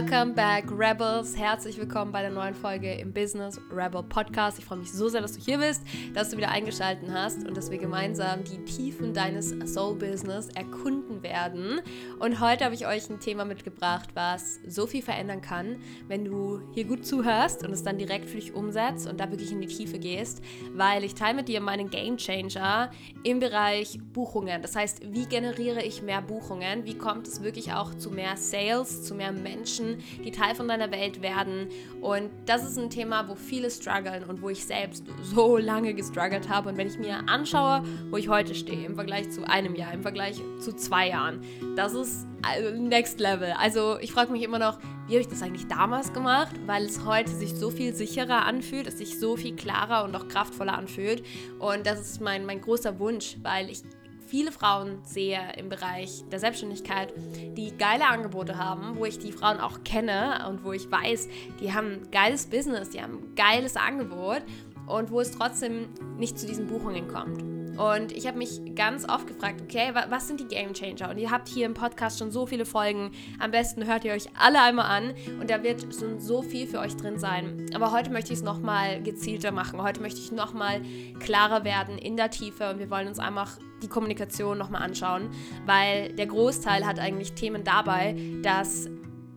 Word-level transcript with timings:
Welcome 0.00 0.32
back, 0.32 0.64
Rebels. 0.70 1.36
Herzlich 1.36 1.76
willkommen 1.76 2.10
bei 2.10 2.22
der 2.22 2.30
neuen 2.30 2.54
Folge 2.54 2.90
im 2.94 3.12
Business 3.12 3.60
Rebel 3.70 4.02
Podcast. 4.02 4.58
Ich 4.58 4.64
freue 4.64 4.78
mich 4.78 4.90
so 4.90 5.10
sehr, 5.10 5.20
dass 5.20 5.34
du 5.34 5.40
hier 5.40 5.58
bist, 5.58 5.82
dass 6.14 6.30
du 6.30 6.38
wieder 6.38 6.48
eingeschaltet 6.50 7.10
hast 7.12 7.46
und 7.46 7.54
dass 7.54 7.70
wir 7.70 7.76
gemeinsam 7.76 8.42
die 8.42 8.64
Tiefen 8.64 9.12
deines 9.12 9.50
Soul 9.70 9.96
Business 9.96 10.48
erkunden 10.54 11.22
werden. 11.22 11.82
Und 12.18 12.40
heute 12.40 12.64
habe 12.64 12.74
ich 12.74 12.86
euch 12.86 13.10
ein 13.10 13.20
Thema 13.20 13.44
mitgebracht, 13.44 14.08
was 14.14 14.58
so 14.66 14.86
viel 14.86 15.02
verändern 15.02 15.42
kann, 15.42 15.76
wenn 16.08 16.24
du 16.24 16.62
hier 16.72 16.86
gut 16.86 17.04
zuhörst 17.04 17.62
und 17.62 17.70
es 17.70 17.82
dann 17.82 17.98
direkt 17.98 18.30
für 18.30 18.36
dich 18.36 18.54
umsetzt 18.54 19.06
und 19.06 19.20
da 19.20 19.30
wirklich 19.30 19.52
in 19.52 19.60
die 19.60 19.66
Tiefe 19.66 19.98
gehst, 19.98 20.42
weil 20.72 21.04
ich 21.04 21.14
teile 21.14 21.34
mit 21.34 21.48
dir 21.48 21.60
meinen 21.60 21.90
Game 21.90 22.16
Changer 22.16 22.90
im 23.22 23.38
Bereich 23.38 23.98
Buchungen. 24.14 24.62
Das 24.62 24.74
heißt, 24.74 25.12
wie 25.12 25.26
generiere 25.26 25.82
ich 25.82 26.00
mehr 26.00 26.22
Buchungen? 26.22 26.86
Wie 26.86 26.96
kommt 26.96 27.28
es 27.28 27.42
wirklich 27.42 27.74
auch 27.74 27.94
zu 27.94 28.10
mehr 28.10 28.38
Sales, 28.38 29.04
zu 29.04 29.14
mehr 29.14 29.32
Menschen? 29.32 29.89
Die 30.24 30.30
Teil 30.30 30.54
von 30.54 30.68
deiner 30.68 30.90
Welt 30.90 31.22
werden. 31.22 31.68
Und 32.00 32.30
das 32.46 32.68
ist 32.68 32.78
ein 32.78 32.90
Thema, 32.90 33.28
wo 33.28 33.34
viele 33.34 33.70
strugglen 33.70 34.24
und 34.24 34.42
wo 34.42 34.48
ich 34.48 34.64
selbst 34.64 35.04
so 35.22 35.56
lange 35.56 35.94
gestruggelt 35.94 36.48
habe. 36.48 36.70
Und 36.70 36.76
wenn 36.76 36.86
ich 36.86 36.98
mir 36.98 37.28
anschaue, 37.28 37.82
wo 38.10 38.16
ich 38.16 38.28
heute 38.28 38.54
stehe, 38.54 38.86
im 38.86 38.94
Vergleich 38.94 39.30
zu 39.30 39.48
einem 39.48 39.74
Jahr, 39.74 39.92
im 39.92 40.02
Vergleich 40.02 40.40
zu 40.60 40.74
zwei 40.74 41.08
Jahren, 41.08 41.40
das 41.76 41.94
ist 41.94 42.26
also 42.42 42.70
Next 42.80 43.20
Level. 43.20 43.52
Also 43.58 43.98
ich 44.00 44.12
frage 44.12 44.32
mich 44.32 44.42
immer 44.42 44.58
noch, 44.58 44.78
wie 45.06 45.14
habe 45.14 45.20
ich 45.20 45.28
das 45.28 45.42
eigentlich 45.42 45.66
damals 45.66 46.12
gemacht? 46.12 46.54
Weil 46.66 46.84
es 46.84 47.04
heute 47.04 47.30
sich 47.30 47.54
so 47.54 47.70
viel 47.70 47.94
sicherer 47.94 48.46
anfühlt, 48.46 48.86
es 48.86 48.98
sich 48.98 49.18
so 49.18 49.36
viel 49.36 49.56
klarer 49.56 50.04
und 50.04 50.14
auch 50.14 50.28
kraftvoller 50.28 50.76
anfühlt. 50.76 51.22
Und 51.58 51.86
das 51.86 52.00
ist 52.00 52.20
mein, 52.20 52.46
mein 52.46 52.60
großer 52.60 52.98
Wunsch, 52.98 53.36
weil 53.42 53.70
ich 53.70 53.82
viele 54.30 54.52
Frauen 54.52 54.98
sehe 55.04 55.40
im 55.58 55.68
Bereich 55.68 56.24
der 56.30 56.38
Selbstständigkeit, 56.38 57.12
die 57.56 57.76
geile 57.76 58.06
Angebote 58.06 58.56
haben, 58.56 58.96
wo 58.96 59.04
ich 59.04 59.18
die 59.18 59.32
Frauen 59.32 59.58
auch 59.58 59.82
kenne 59.82 60.46
und 60.48 60.64
wo 60.64 60.72
ich 60.72 60.90
weiß, 60.90 61.28
die 61.60 61.74
haben 61.74 61.92
ein 61.94 62.10
geiles 62.12 62.46
Business, 62.46 62.90
die 62.90 63.02
haben 63.02 63.18
ein 63.18 63.34
geiles 63.34 63.76
Angebot 63.76 64.42
und 64.86 65.10
wo 65.10 65.20
es 65.20 65.32
trotzdem 65.32 65.88
nicht 66.16 66.38
zu 66.38 66.46
diesen 66.46 66.68
Buchungen 66.68 67.08
kommt. 67.08 67.59
Und 67.80 68.12
ich 68.12 68.26
habe 68.26 68.36
mich 68.36 68.74
ganz 68.74 69.08
oft 69.08 69.26
gefragt, 69.26 69.62
okay, 69.62 69.94
was 70.10 70.28
sind 70.28 70.38
die 70.38 70.46
Game 70.46 70.74
Changer? 70.74 71.08
Und 71.08 71.16
ihr 71.16 71.30
habt 71.30 71.48
hier 71.48 71.64
im 71.64 71.72
Podcast 71.72 72.18
schon 72.18 72.30
so 72.30 72.44
viele 72.44 72.66
Folgen. 72.66 73.12
Am 73.38 73.52
besten 73.52 73.86
hört 73.86 74.04
ihr 74.04 74.12
euch 74.12 74.28
alle 74.38 74.60
einmal 74.60 74.84
an 74.84 75.14
und 75.40 75.48
da 75.48 75.62
wird 75.62 75.86
schon 75.98 76.20
so 76.20 76.42
viel 76.42 76.66
für 76.66 76.78
euch 76.78 76.94
drin 76.96 77.18
sein. 77.18 77.64
Aber 77.74 77.90
heute 77.90 78.10
möchte 78.10 78.34
ich 78.34 78.40
es 78.40 78.44
nochmal 78.44 79.02
gezielter 79.02 79.50
machen. 79.50 79.80
Heute 79.80 80.02
möchte 80.02 80.20
ich 80.20 80.30
nochmal 80.30 80.82
klarer 81.20 81.64
werden 81.64 81.96
in 81.96 82.18
der 82.18 82.30
Tiefe 82.30 82.68
und 82.68 82.80
wir 82.80 82.90
wollen 82.90 83.08
uns 83.08 83.18
einfach 83.18 83.56
die 83.82 83.88
Kommunikation 83.88 84.58
nochmal 84.58 84.82
anschauen, 84.82 85.30
weil 85.64 86.12
der 86.12 86.26
Großteil 86.26 86.86
hat 86.86 86.98
eigentlich 86.98 87.32
Themen 87.32 87.64
dabei, 87.64 88.14
dass 88.42 88.90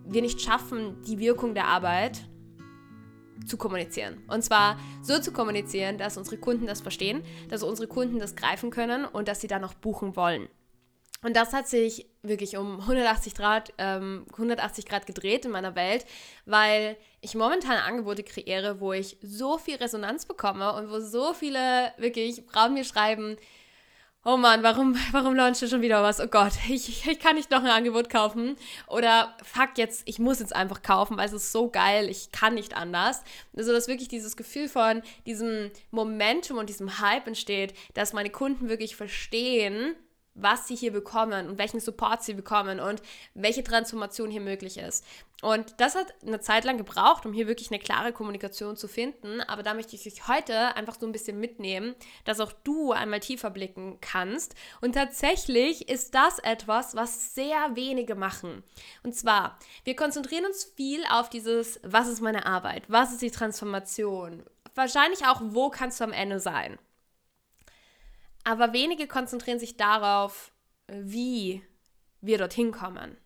wir 0.05 0.21
nicht 0.21 0.41
schaffen, 0.41 1.01
die 1.07 1.17
Wirkung 1.19 1.53
der 1.53 1.69
Arbeit 1.69 2.27
zu 3.45 3.57
kommunizieren. 3.57 4.23
Und 4.27 4.43
zwar 4.43 4.77
so 5.01 5.19
zu 5.19 5.31
kommunizieren, 5.31 5.97
dass 5.97 6.17
unsere 6.17 6.37
Kunden 6.37 6.65
das 6.65 6.81
verstehen, 6.81 7.23
dass 7.49 7.63
unsere 7.63 7.87
Kunden 7.87 8.19
das 8.19 8.35
greifen 8.35 8.69
können 8.69 9.05
und 9.05 9.27
dass 9.27 9.41
sie 9.41 9.47
dann 9.47 9.61
noch 9.61 9.73
buchen 9.73 10.15
wollen. 10.15 10.47
Und 11.23 11.37
das 11.37 11.53
hat 11.53 11.67
sich 11.67 12.05
wirklich 12.21 12.57
um 12.57 12.81
180 12.81 13.33
Grad, 13.33 13.73
ähm, 13.77 14.25
180 14.33 14.85
Grad 14.85 15.05
gedreht 15.05 15.45
in 15.45 15.51
meiner 15.51 15.75
Welt, 15.75 16.05
weil 16.45 16.97
ich 17.21 17.33
momentan 17.33 17.77
Angebote 17.77 18.23
kreiere, 18.23 18.81
wo 18.81 18.91
ich 18.91 19.17
so 19.21 19.57
viel 19.57 19.75
Resonanz 19.75 20.25
bekomme 20.25 20.73
und 20.73 20.89
wo 20.89 20.99
so 20.99 21.33
viele 21.33 21.93
wirklich 21.97 22.43
Frauen 22.51 22.73
mir 22.73 22.83
schreiben, 22.83 23.37
oh 24.25 24.37
Mann, 24.37 24.63
warum, 24.63 24.95
warum 25.11 25.35
launcht 25.35 25.61
du 25.61 25.67
schon 25.67 25.81
wieder 25.81 26.01
was? 26.03 26.19
Oh 26.19 26.27
Gott, 26.27 26.53
ich, 26.69 27.07
ich 27.07 27.19
kann 27.19 27.35
nicht 27.35 27.51
noch 27.51 27.63
ein 27.63 27.69
Angebot 27.69 28.09
kaufen. 28.09 28.55
Oder 28.87 29.35
fuck, 29.43 29.77
jetzt, 29.77 30.03
ich 30.05 30.19
muss 30.19 30.39
jetzt 30.39 30.55
einfach 30.55 30.81
kaufen, 30.81 31.17
weil 31.17 31.27
es 31.27 31.33
ist 31.33 31.51
so 31.51 31.69
geil, 31.69 32.09
ich 32.09 32.31
kann 32.31 32.53
nicht 32.53 32.75
anders. 32.75 33.23
Also, 33.55 33.71
dass 33.71 33.87
wirklich 33.87 34.07
dieses 34.07 34.37
Gefühl 34.37 34.69
von 34.69 35.01
diesem 35.25 35.71
Momentum 35.91 36.57
und 36.57 36.69
diesem 36.69 36.99
Hype 36.99 37.27
entsteht, 37.27 37.73
dass 37.93 38.13
meine 38.13 38.29
Kunden 38.29 38.69
wirklich 38.69 38.95
verstehen, 38.95 39.95
was 40.35 40.67
sie 40.67 40.75
hier 40.75 40.91
bekommen 40.91 41.47
und 41.47 41.57
welchen 41.57 41.79
Support 41.79 42.23
sie 42.23 42.33
bekommen 42.33 42.79
und 42.79 43.01
welche 43.33 43.63
Transformation 43.63 44.29
hier 44.29 44.41
möglich 44.41 44.77
ist. 44.77 45.05
Und 45.43 45.81
das 45.81 45.95
hat 45.95 46.13
eine 46.25 46.39
Zeit 46.39 46.63
lang 46.63 46.77
gebraucht, 46.77 47.25
um 47.25 47.33
hier 47.33 47.47
wirklich 47.47 47.69
eine 47.69 47.79
klare 47.79 48.13
Kommunikation 48.13 48.77
zu 48.77 48.87
finden. 48.87 49.41
Aber 49.41 49.61
da 49.61 49.73
möchte 49.73 49.93
ich 49.93 50.03
dich 50.03 50.29
heute 50.29 50.73
einfach 50.77 50.97
so 50.97 51.05
ein 51.05 51.11
bisschen 51.11 51.37
mitnehmen, 51.37 51.95
dass 52.23 52.39
auch 52.39 52.53
du 52.63 52.93
einmal 52.93 53.19
tiefer 53.19 53.49
blicken 53.49 53.97
kannst. 53.99 54.55
Und 54.79 54.93
tatsächlich 54.93 55.89
ist 55.89 56.15
das 56.15 56.39
etwas, 56.39 56.95
was 56.95 57.35
sehr 57.35 57.75
wenige 57.75 58.15
machen. 58.15 58.63
Und 59.03 59.15
zwar, 59.15 59.59
wir 59.83 59.97
konzentrieren 59.97 60.45
uns 60.45 60.63
viel 60.63 61.03
auf 61.11 61.29
dieses, 61.29 61.81
was 61.83 62.07
ist 62.07 62.21
meine 62.21 62.45
Arbeit? 62.45 62.83
Was 62.87 63.11
ist 63.11 63.21
die 63.21 63.31
Transformation? 63.31 64.43
Wahrscheinlich 64.75 65.25
auch, 65.25 65.41
wo 65.43 65.69
kannst 65.69 65.99
du 65.99 66.05
am 66.05 66.13
Ende 66.13 66.39
sein? 66.39 66.79
Aber 68.43 68.73
wenige 68.73 69.07
konzentrieren 69.07 69.59
sich 69.59 69.77
darauf, 69.77 70.51
wie 70.87 71.63
wir 72.21 72.37
dorthin 72.37 72.71
kommen. 72.71 73.17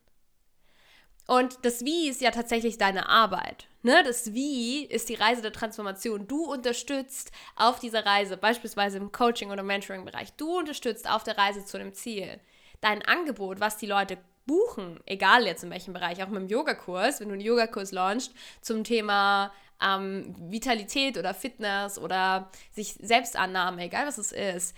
Und 1.27 1.59
das 1.63 1.83
Wie 1.83 2.07
ist 2.07 2.21
ja 2.21 2.31
tatsächlich 2.31 2.77
deine 2.77 3.09
Arbeit. 3.09 3.67
Ne? 3.83 4.01
Das 4.03 4.33
Wie 4.33 4.85
ist 4.85 5.09
die 5.09 5.15
Reise 5.15 5.41
der 5.41 5.51
Transformation. 5.51 6.27
Du 6.27 6.45
unterstützt 6.45 7.31
auf 7.55 7.79
dieser 7.79 8.05
Reise, 8.05 8.37
beispielsweise 8.37 8.97
im 8.97 9.11
Coaching- 9.11 9.51
oder 9.51 9.63
Mentoring-Bereich, 9.63 10.33
du 10.33 10.57
unterstützt 10.57 11.09
auf 11.09 11.23
der 11.23 11.37
Reise 11.37 11.65
zu 11.65 11.77
dem 11.77 11.93
Ziel. 11.93 12.39
Dein 12.79 13.01
Angebot, 13.01 13.59
was 13.59 13.77
die 13.77 13.87
Leute 13.87 14.17
buchen, 14.45 15.01
egal 15.05 15.45
jetzt 15.45 15.63
in 15.63 15.69
welchem 15.69 15.93
Bereich, 15.93 16.23
auch 16.23 16.29
mit 16.29 16.41
dem 16.41 16.47
Yogakurs, 16.47 17.19
wenn 17.19 17.27
du 17.27 17.33
einen 17.33 17.43
Yogakurs 17.43 17.91
launchst 17.91 18.33
zum 18.61 18.85
Thema 18.85 19.51
ähm, 19.81 20.33
Vitalität 20.49 21.17
oder 21.17 21.33
Fitness 21.33 21.99
oder 21.99 22.49
sich 22.71 22.93
Selbstannahme, 22.93 23.83
egal 23.83 24.07
was 24.07 24.17
es 24.17 24.31
ist, 24.31 24.75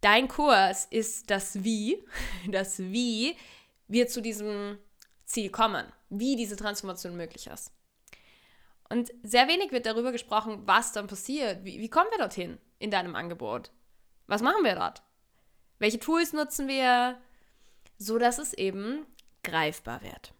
Dein 0.00 0.28
Kurs 0.28 0.86
ist 0.90 1.30
das 1.30 1.62
Wie, 1.62 2.02
das 2.48 2.78
Wie 2.78 3.36
wir 3.88 4.08
zu 4.08 4.22
diesem 4.22 4.78
Ziel 5.24 5.50
kommen, 5.50 5.86
wie 6.08 6.36
diese 6.36 6.56
Transformation 6.56 7.16
möglich 7.16 7.46
ist. 7.46 7.72
Und 8.88 9.12
sehr 9.22 9.46
wenig 9.46 9.70
wird 9.70 9.86
darüber 9.86 10.10
gesprochen, 10.10 10.62
was 10.66 10.92
dann 10.92 11.06
passiert. 11.06 11.64
Wie, 11.64 11.80
wie 11.80 11.88
kommen 11.88 12.10
wir 12.10 12.18
dorthin 12.18 12.58
in 12.78 12.90
deinem 12.90 13.14
Angebot? 13.14 13.70
Was 14.26 14.42
machen 14.42 14.64
wir 14.64 14.74
dort? 14.74 15.02
Welche 15.78 16.00
Tools 16.00 16.32
nutzen 16.32 16.66
wir, 16.66 17.18
so 17.98 18.18
dass 18.18 18.38
es 18.38 18.52
eben 18.54 19.06
greifbar 19.42 20.02
wird? 20.02 20.32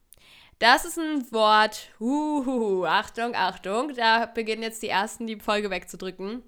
Das 0.58 0.84
ist 0.84 0.98
ein 0.98 1.30
Wort, 1.32 1.90
uhuhu, 2.00 2.84
Achtung, 2.84 3.34
Achtung, 3.34 3.94
da 3.94 4.26
beginnen 4.26 4.62
jetzt 4.62 4.82
die 4.82 4.88
ersten, 4.88 5.26
die 5.26 5.40
Folge 5.40 5.70
wegzudrücken. 5.70 6.42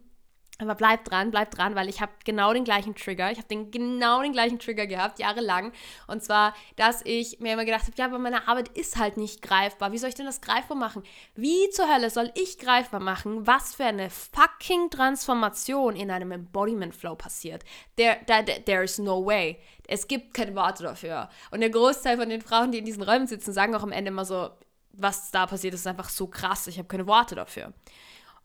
Aber 0.58 0.74
bleib 0.74 1.04
dran, 1.04 1.30
bleib 1.30 1.50
dran, 1.50 1.74
weil 1.74 1.88
ich 1.88 2.00
habe 2.00 2.12
genau 2.24 2.52
den 2.52 2.64
gleichen 2.64 2.94
Trigger. 2.94 3.32
Ich 3.32 3.38
habe 3.38 3.48
den 3.48 3.70
genau 3.70 4.22
den 4.22 4.32
gleichen 4.32 4.58
Trigger 4.58 4.86
gehabt, 4.86 5.18
jahrelang. 5.18 5.72
Und 6.06 6.22
zwar, 6.22 6.54
dass 6.76 7.00
ich 7.04 7.40
mir 7.40 7.54
immer 7.54 7.64
gedacht 7.64 7.82
habe, 7.82 7.94
ja, 7.96 8.04
aber 8.04 8.18
meine 8.18 8.46
Arbeit 8.46 8.68
ist 8.68 8.96
halt 8.96 9.16
nicht 9.16 9.42
greifbar. 9.42 9.92
Wie 9.92 9.98
soll 9.98 10.10
ich 10.10 10.14
denn 10.14 10.26
das 10.26 10.40
greifbar 10.40 10.76
machen? 10.76 11.02
Wie 11.34 11.68
zur 11.70 11.92
Hölle 11.92 12.10
soll 12.10 12.30
ich 12.34 12.58
greifbar 12.58 13.00
machen, 13.00 13.46
was 13.46 13.74
für 13.74 13.86
eine 13.86 14.10
fucking 14.10 14.90
Transformation 14.90 15.96
in 15.96 16.10
einem 16.10 16.32
Embodiment 16.32 16.94
Flow 16.94 17.16
passiert? 17.16 17.64
There, 17.96 18.18
there, 18.26 18.44
there 18.44 18.84
is 18.84 18.98
no 18.98 19.24
way. 19.24 19.58
Es 19.88 20.06
gibt 20.06 20.34
keine 20.34 20.54
Worte 20.54 20.84
dafür. 20.84 21.28
Und 21.50 21.60
der 21.60 21.70
Großteil 21.70 22.18
von 22.18 22.28
den 22.28 22.42
Frauen, 22.42 22.70
die 22.70 22.78
in 22.78 22.84
diesen 22.84 23.02
Räumen 23.02 23.26
sitzen, 23.26 23.52
sagen 23.52 23.74
auch 23.74 23.82
am 23.82 23.92
Ende 23.92 24.10
immer 24.10 24.24
so, 24.24 24.50
was 24.92 25.30
da 25.30 25.46
passiert, 25.46 25.74
ist 25.74 25.86
einfach 25.86 26.10
so 26.10 26.26
krass. 26.26 26.66
Ich 26.66 26.78
habe 26.78 26.88
keine 26.88 27.06
Worte 27.06 27.34
dafür. 27.34 27.72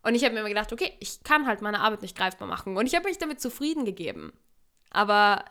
Und 0.04 0.16
ich 0.16 0.24
habe 0.24 0.34
mir 0.34 0.40
immer 0.40 0.50
gedacht, 0.50 0.72
okay, 0.72 0.94
ich 1.00 1.24
kann 1.24 1.48
halt 1.48 1.62
meine 1.62 1.80
Arbeit 1.80 2.02
nicht 2.02 2.18
greifbar 2.18 2.48
machen. 2.48 2.78
Und 2.78 2.86
ich 2.86 2.96
habe 2.96 3.08
mich 3.08 3.18
damit 3.18 3.42
zufrieden 3.42 3.86
gegeben. 3.86 4.34
Aber 4.90 5.44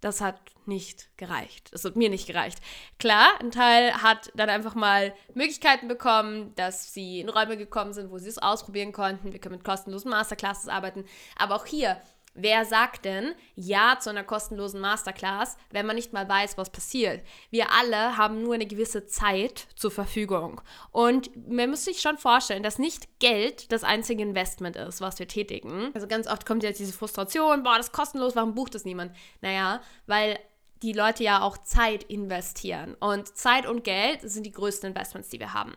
das 0.00 0.20
hat 0.20 0.38
nicht 0.66 1.08
gereicht. 1.16 1.72
Das 1.72 1.84
hat 1.84 1.96
mir 1.96 2.10
nicht 2.10 2.26
gereicht. 2.26 2.58
Klar, 2.98 3.28
ein 3.40 3.50
Teil 3.50 3.94
hat 4.02 4.30
dann 4.34 4.50
einfach 4.50 4.74
mal 4.74 5.14
Möglichkeiten 5.34 5.88
bekommen, 5.88 6.54
dass 6.56 6.92
sie 6.92 7.20
in 7.20 7.28
Räume 7.28 7.56
gekommen 7.56 7.92
sind, 7.92 8.10
wo 8.10 8.18
sie 8.18 8.28
es 8.28 8.38
ausprobieren 8.38 8.92
konnten. 8.92 9.32
Wir 9.32 9.40
können 9.40 9.56
mit 9.56 9.64
kostenlosen 9.64 10.10
Masterclasses 10.10 10.68
arbeiten. 10.68 11.04
Aber 11.38 11.54
auch 11.54 11.66
hier, 11.66 12.00
Wer 12.34 12.64
sagt 12.64 13.04
denn 13.04 13.34
Ja 13.54 13.98
zu 14.00 14.10
einer 14.10 14.24
kostenlosen 14.24 14.80
Masterclass, 14.80 15.56
wenn 15.70 15.86
man 15.86 15.94
nicht 15.94 16.12
mal 16.12 16.28
weiß, 16.28 16.58
was 16.58 16.70
passiert? 16.70 17.22
Wir 17.50 17.70
alle 17.70 18.16
haben 18.16 18.42
nur 18.42 18.54
eine 18.54 18.66
gewisse 18.66 19.06
Zeit 19.06 19.68
zur 19.76 19.92
Verfügung. 19.92 20.60
Und 20.90 21.30
man 21.48 21.70
muss 21.70 21.84
sich 21.84 22.00
schon 22.00 22.18
vorstellen, 22.18 22.64
dass 22.64 22.80
nicht 22.80 23.20
Geld 23.20 23.70
das 23.70 23.84
einzige 23.84 24.22
Investment 24.22 24.74
ist, 24.74 25.00
was 25.00 25.20
wir 25.20 25.28
tätigen. 25.28 25.92
Also 25.94 26.08
ganz 26.08 26.26
oft 26.26 26.44
kommt 26.44 26.64
jetzt 26.64 26.80
diese 26.80 26.92
Frustration, 26.92 27.62
boah, 27.62 27.76
das 27.76 27.86
ist 27.86 27.92
kostenlos, 27.92 28.34
warum 28.34 28.54
bucht 28.54 28.74
das 28.74 28.84
niemand? 28.84 29.14
Naja, 29.40 29.80
weil 30.06 30.38
die 30.82 30.92
Leute 30.92 31.22
ja 31.22 31.40
auch 31.40 31.56
Zeit 31.58 32.02
investieren. 32.04 32.94
Und 32.98 33.36
Zeit 33.36 33.66
und 33.66 33.84
Geld 33.84 34.20
sind 34.22 34.44
die 34.44 34.52
größten 34.52 34.90
Investments, 34.90 35.28
die 35.28 35.38
wir 35.38 35.54
haben. 35.54 35.74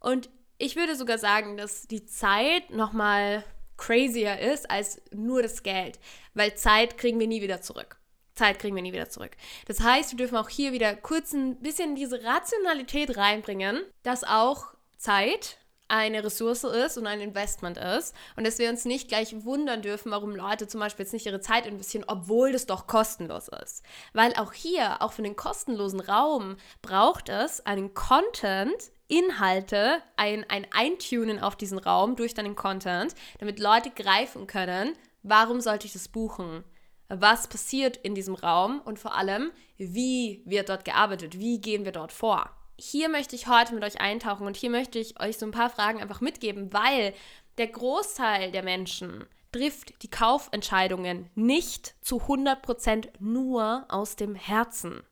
Und 0.00 0.30
ich 0.58 0.74
würde 0.76 0.96
sogar 0.96 1.18
sagen, 1.18 1.56
dass 1.56 1.86
die 1.86 2.06
Zeit 2.06 2.70
nochmal 2.70 3.44
crazier 3.82 4.38
ist 4.38 4.70
als 4.70 5.02
nur 5.10 5.42
das 5.42 5.64
Geld, 5.64 5.98
weil 6.34 6.54
Zeit 6.54 6.96
kriegen 6.98 7.18
wir 7.18 7.26
nie 7.26 7.42
wieder 7.42 7.60
zurück. 7.60 7.96
Zeit 8.34 8.60
kriegen 8.60 8.76
wir 8.76 8.82
nie 8.82 8.92
wieder 8.92 9.10
zurück. 9.10 9.32
Das 9.66 9.80
heißt, 9.80 10.12
wir 10.12 10.16
dürfen 10.16 10.36
auch 10.36 10.48
hier 10.48 10.72
wieder 10.72 10.94
kurz 10.94 11.32
ein 11.32 11.56
bisschen 11.56 11.96
diese 11.96 12.22
Rationalität 12.22 13.16
reinbringen, 13.16 13.82
dass 14.04 14.24
auch 14.24 14.74
Zeit 14.96 15.58
eine 15.88 16.24
Ressource 16.24 16.64
ist 16.64 16.96
und 16.96 17.06
ein 17.06 17.20
Investment 17.20 17.76
ist 17.76 18.14
und 18.36 18.46
dass 18.46 18.58
wir 18.58 18.70
uns 18.70 18.86
nicht 18.86 19.08
gleich 19.08 19.44
wundern 19.44 19.82
dürfen, 19.82 20.10
warum 20.12 20.34
Leute 20.34 20.66
zum 20.66 20.80
Beispiel 20.80 21.04
jetzt 21.04 21.12
nicht 21.12 21.26
ihre 21.26 21.40
Zeit 21.40 21.66
investieren, 21.66 22.04
obwohl 22.06 22.52
das 22.52 22.66
doch 22.66 22.86
kostenlos 22.86 23.48
ist. 23.62 23.82
Weil 24.14 24.32
auch 24.36 24.52
hier, 24.52 25.02
auch 25.02 25.12
für 25.12 25.22
den 25.22 25.36
kostenlosen 25.36 26.00
Raum, 26.00 26.56
braucht 26.80 27.28
es 27.28 27.66
einen 27.66 27.92
Content, 27.92 28.90
Inhalte, 29.12 30.02
ein, 30.16 30.44
ein 30.48 30.66
Eintunen 30.72 31.38
auf 31.38 31.56
diesen 31.56 31.78
Raum 31.78 32.16
durch 32.16 32.34
deinen 32.34 32.56
Content, 32.56 33.14
damit 33.38 33.60
Leute 33.60 33.90
greifen 33.90 34.46
können, 34.46 34.94
warum 35.22 35.60
sollte 35.60 35.86
ich 35.86 35.92
das 35.92 36.08
buchen? 36.08 36.64
Was 37.08 37.46
passiert 37.46 37.98
in 37.98 38.14
diesem 38.14 38.34
Raum 38.34 38.80
und 38.84 38.98
vor 38.98 39.14
allem, 39.14 39.50
wie 39.76 40.42
wird 40.46 40.70
dort 40.70 40.86
gearbeitet? 40.86 41.38
Wie 41.38 41.60
gehen 41.60 41.84
wir 41.84 41.92
dort 41.92 42.12
vor? 42.12 42.50
hier 42.84 43.08
möchte 43.08 43.36
ich 43.36 43.46
heute 43.46 43.74
mit 43.74 43.84
euch 43.84 44.00
eintauchen 44.00 44.46
und 44.46 44.56
hier 44.56 44.70
möchte 44.70 44.98
ich 44.98 45.20
euch 45.20 45.38
so 45.38 45.46
ein 45.46 45.52
paar 45.52 45.70
Fragen 45.70 46.00
einfach 46.00 46.20
mitgeben, 46.20 46.72
weil 46.72 47.14
der 47.58 47.68
Großteil 47.68 48.50
der 48.50 48.64
Menschen 48.64 49.24
trifft 49.52 50.02
die 50.02 50.10
Kaufentscheidungen 50.10 51.30
nicht 51.34 51.94
zu 52.00 52.16
100% 52.22 53.08
nur 53.20 53.84
aus 53.88 54.16
dem 54.16 54.34
Herzen 54.34 55.02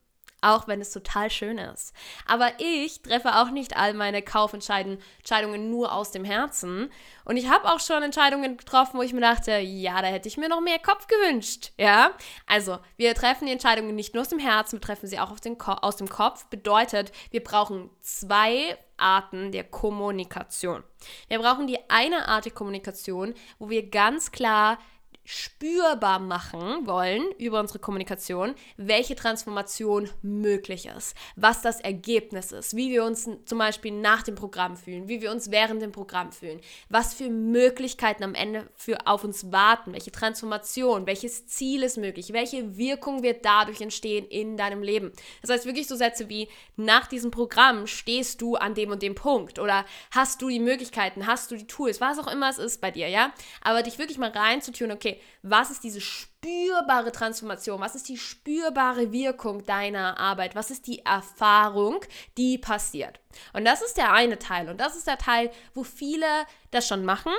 auch 0.42 0.68
wenn 0.68 0.80
es 0.80 0.92
total 0.92 1.30
schön 1.30 1.58
ist. 1.58 1.94
Aber 2.26 2.50
ich 2.58 3.02
treffe 3.02 3.36
auch 3.36 3.50
nicht 3.50 3.76
all 3.76 3.94
meine 3.94 4.22
Kaufentscheidungen 4.22 5.70
nur 5.70 5.92
aus 5.92 6.10
dem 6.10 6.24
Herzen. 6.24 6.90
Und 7.24 7.36
ich 7.36 7.48
habe 7.48 7.70
auch 7.70 7.80
schon 7.80 8.02
Entscheidungen 8.02 8.56
getroffen, 8.56 8.98
wo 8.98 9.02
ich 9.02 9.12
mir 9.12 9.20
dachte, 9.20 9.58
ja, 9.58 10.00
da 10.02 10.08
hätte 10.08 10.28
ich 10.28 10.36
mir 10.36 10.48
noch 10.48 10.60
mehr 10.60 10.78
Kopf 10.78 11.06
gewünscht. 11.06 11.72
Ja, 11.76 12.12
also 12.46 12.78
wir 12.96 13.14
treffen 13.14 13.46
die 13.46 13.52
Entscheidungen 13.52 13.94
nicht 13.94 14.14
nur 14.14 14.22
aus 14.22 14.28
dem 14.28 14.38
Herzen, 14.38 14.76
wir 14.76 14.80
treffen 14.80 15.06
sie 15.06 15.18
auch 15.18 15.30
aus 15.30 15.96
dem 15.96 16.08
Kopf. 16.08 16.46
Bedeutet, 16.46 17.12
wir 17.30 17.42
brauchen 17.42 17.90
zwei 18.00 18.76
Arten 18.96 19.52
der 19.52 19.64
Kommunikation. 19.64 20.82
Wir 21.28 21.38
brauchen 21.38 21.66
die 21.66 21.78
eine 21.88 22.28
Art 22.28 22.44
der 22.44 22.52
Kommunikation, 22.52 23.34
wo 23.58 23.70
wir 23.70 23.88
ganz 23.88 24.30
klar 24.30 24.78
spürbar 25.32 26.18
machen 26.18 26.86
wollen 26.88 27.22
über 27.38 27.60
unsere 27.60 27.78
Kommunikation, 27.78 28.54
welche 28.76 29.14
Transformation 29.14 30.10
möglich 30.22 30.86
ist, 30.86 31.16
was 31.36 31.62
das 31.62 31.80
Ergebnis 31.80 32.50
ist, 32.50 32.74
wie 32.74 32.90
wir 32.90 33.04
uns 33.04 33.28
zum 33.44 33.58
Beispiel 33.58 33.92
nach 33.92 34.24
dem 34.24 34.34
Programm 34.34 34.76
fühlen, 34.76 35.06
wie 35.06 35.20
wir 35.20 35.30
uns 35.30 35.52
während 35.52 35.82
dem 35.82 35.92
Programm 35.92 36.32
fühlen, 36.32 36.60
was 36.88 37.14
für 37.14 37.28
Möglichkeiten 37.28 38.24
am 38.24 38.34
Ende 38.34 38.68
für, 38.74 39.06
auf 39.06 39.22
uns 39.22 39.52
warten, 39.52 39.92
welche 39.92 40.10
Transformation, 40.10 41.06
welches 41.06 41.46
Ziel 41.46 41.84
ist 41.84 41.96
möglich, 41.96 42.32
welche 42.32 42.76
Wirkung 42.76 43.22
wird 43.22 43.44
dadurch 43.44 43.80
entstehen 43.80 44.26
in 44.26 44.56
deinem 44.56 44.82
Leben. 44.82 45.12
Das 45.42 45.50
heißt 45.50 45.64
wirklich 45.64 45.86
so 45.86 45.94
Sätze 45.94 46.28
wie, 46.28 46.48
nach 46.74 47.06
diesem 47.06 47.30
Programm 47.30 47.86
stehst 47.86 48.40
du 48.40 48.56
an 48.56 48.74
dem 48.74 48.90
und 48.90 49.00
dem 49.00 49.14
Punkt 49.14 49.60
oder 49.60 49.84
hast 50.10 50.42
du 50.42 50.48
die 50.48 50.58
Möglichkeiten, 50.58 51.28
hast 51.28 51.52
du 51.52 51.56
die 51.56 51.68
Tools, 51.68 52.00
was 52.00 52.18
auch 52.18 52.26
immer 52.26 52.50
es 52.50 52.58
ist 52.58 52.80
bei 52.80 52.90
dir, 52.90 53.08
ja? 53.08 53.32
Aber 53.60 53.84
dich 53.84 53.98
wirklich 53.98 54.18
mal 54.18 54.30
reinzutun, 54.30 54.90
okay, 54.90 55.19
was 55.42 55.70
ist 55.70 55.84
diese 55.84 56.00
spürbare 56.00 57.12
Transformation? 57.12 57.80
Was 57.80 57.94
ist 57.94 58.08
die 58.08 58.18
spürbare 58.18 59.12
Wirkung 59.12 59.64
deiner 59.64 60.18
Arbeit? 60.18 60.54
Was 60.54 60.70
ist 60.70 60.86
die 60.86 61.04
Erfahrung, 61.04 62.04
die 62.36 62.58
passiert? 62.58 63.20
Und 63.52 63.64
das 63.64 63.82
ist 63.82 63.96
der 63.96 64.12
eine 64.12 64.38
Teil. 64.38 64.68
Und 64.68 64.80
das 64.80 64.96
ist 64.96 65.06
der 65.06 65.18
Teil, 65.18 65.50
wo 65.74 65.84
viele 65.84 66.26
das 66.70 66.86
schon 66.86 67.04
machen. 67.04 67.32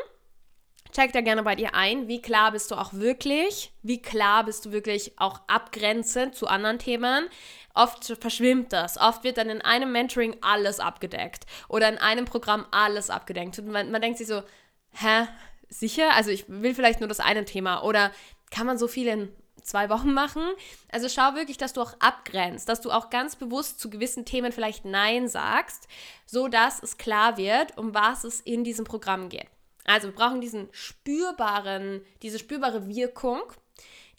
Check 0.92 1.14
da 1.14 1.22
gerne 1.22 1.44
bei 1.44 1.56
dir 1.56 1.74
ein, 1.74 2.10
wie 2.10 2.22
klar 2.22 2.52
bist 2.52 2.70
du 2.70 2.76
auch 2.76 2.92
wirklich, 2.94 3.72
wie 3.82 4.02
klar 4.02 4.44
bist 4.44 4.66
du 4.66 4.72
wirklich 4.74 5.14
auch 5.18 5.40
abgrenzend 5.48 6.36
zu 6.36 6.48
anderen 6.48 6.80
Themen. 6.80 7.30
Oft 7.74 8.18
verschwimmt 8.20 8.74
das. 8.74 8.98
Oft 8.98 9.24
wird 9.24 9.38
dann 9.38 9.50
in 9.50 9.62
einem 9.62 9.94
Mentoring 9.94 10.36
alles 10.42 10.82
abgedeckt 10.82 11.46
oder 11.70 11.88
in 11.88 11.98
einem 11.98 12.26
Programm 12.26 12.66
alles 12.72 13.10
abgedeckt. 13.10 13.60
Und 13.60 13.70
man, 13.70 13.90
man 13.92 14.02
denkt 14.02 14.18
sich 14.18 14.28
so, 14.28 14.44
hä, 14.92 15.28
sicher? 15.72 16.14
Also 16.14 16.30
ich 16.30 16.46
will 16.48 16.76
vielleicht 16.76 17.00
nur 17.00 17.10
das 17.10 17.20
eine 17.20 17.46
Thema 17.46 17.84
oder 17.84 18.12
kann 18.52 18.68
man 18.68 18.78
so 18.78 18.88
viel 18.88 19.08
in 19.08 19.34
zwei 19.64 19.90
Wochen 19.90 20.14
machen? 20.14 20.44
Also 20.92 21.10
schau 21.10 21.36
wirklich, 21.36 21.58
dass 21.58 21.74
du 21.74 21.82
auch 21.82 21.94
abgrenzt, 22.00 22.70
dass 22.70 22.82
du 22.82 22.92
auch 22.92 23.10
ganz 23.10 23.36
bewusst 23.36 23.80
zu 23.80 23.90
gewissen 23.90 24.26
Themen 24.26 24.52
vielleicht 24.52 24.86
Nein 24.86 25.28
sagst, 25.28 25.88
so 26.26 26.48
dass 26.48 26.84
es 26.84 26.98
klar 26.98 27.38
wird, 27.38 27.78
um 27.78 27.94
was 27.94 28.24
es 28.24 28.42
in 28.42 28.64
diesem 28.64 28.86
Programm 28.86 29.30
geht. 29.30 29.48
Also 29.86 30.10
wir 30.10 30.16
brauchen 30.16 30.42
diesen 30.42 30.68
spürbaren, 30.72 32.02
diese 32.22 32.40
spürbare 32.40 32.88
Wirkung, 32.88 33.42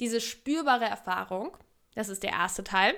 diese 0.00 0.20
spürbare 0.20 0.86
Erfahrung. 0.86 1.56
Das 1.94 2.08
ist 2.08 2.22
der 2.22 2.32
erste 2.32 2.64
Teil. 2.64 2.94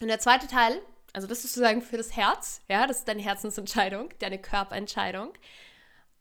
Und 0.00 0.08
der 0.08 0.18
zweite 0.18 0.46
Teil, 0.46 0.80
also 1.12 1.26
das 1.26 1.44
ist 1.44 1.54
sozusagen 1.54 1.82
für 1.82 1.96
das 1.96 2.16
Herz, 2.16 2.62
ja, 2.68 2.86
das 2.86 3.00
ist 3.00 3.08
deine 3.08 3.22
Herzensentscheidung, 3.22 4.10
deine 4.18 4.38
Körperentscheidung. 4.38 5.32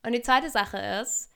Und 0.03 0.11
die 0.11 0.21
zweite 0.21 0.49
Sache 0.49 0.77
ist, 1.01 1.29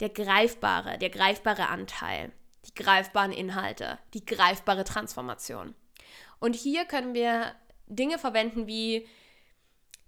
der 0.00 0.08
greifbare, 0.08 0.98
der 0.98 1.10
greifbare 1.10 1.68
Anteil, 1.68 2.32
die 2.66 2.74
greifbaren 2.74 3.32
Inhalte, 3.32 3.98
die 4.14 4.24
greifbare 4.24 4.84
Transformation. 4.84 5.74
Und 6.38 6.54
hier 6.54 6.84
können 6.84 7.14
wir 7.14 7.52
Dinge 7.86 8.18
verwenden 8.18 8.66
wie 8.66 9.06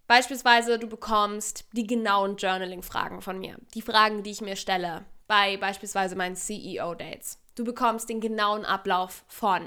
beispielsweise 0.07 0.79
du 0.79 0.89
bekommst 0.89 1.67
die 1.73 1.87
genauen 1.87 2.37
Journaling-Fragen 2.37 3.23
von 3.23 3.39
mir, 3.39 3.57
die 3.75 3.83
Fragen, 3.83 4.23
die 4.23 4.31
ich 4.31 4.41
mir 4.41 4.57
stelle 4.57 5.05
bei 5.27 5.57
beispielsweise 5.59 6.17
meinen 6.17 6.37
CEO-Dates. 6.37 7.39
Du 7.55 7.65
bekommst 7.65 8.09
den 8.09 8.21
genauen 8.21 8.65
Ablauf 8.65 9.25
von 9.29 9.67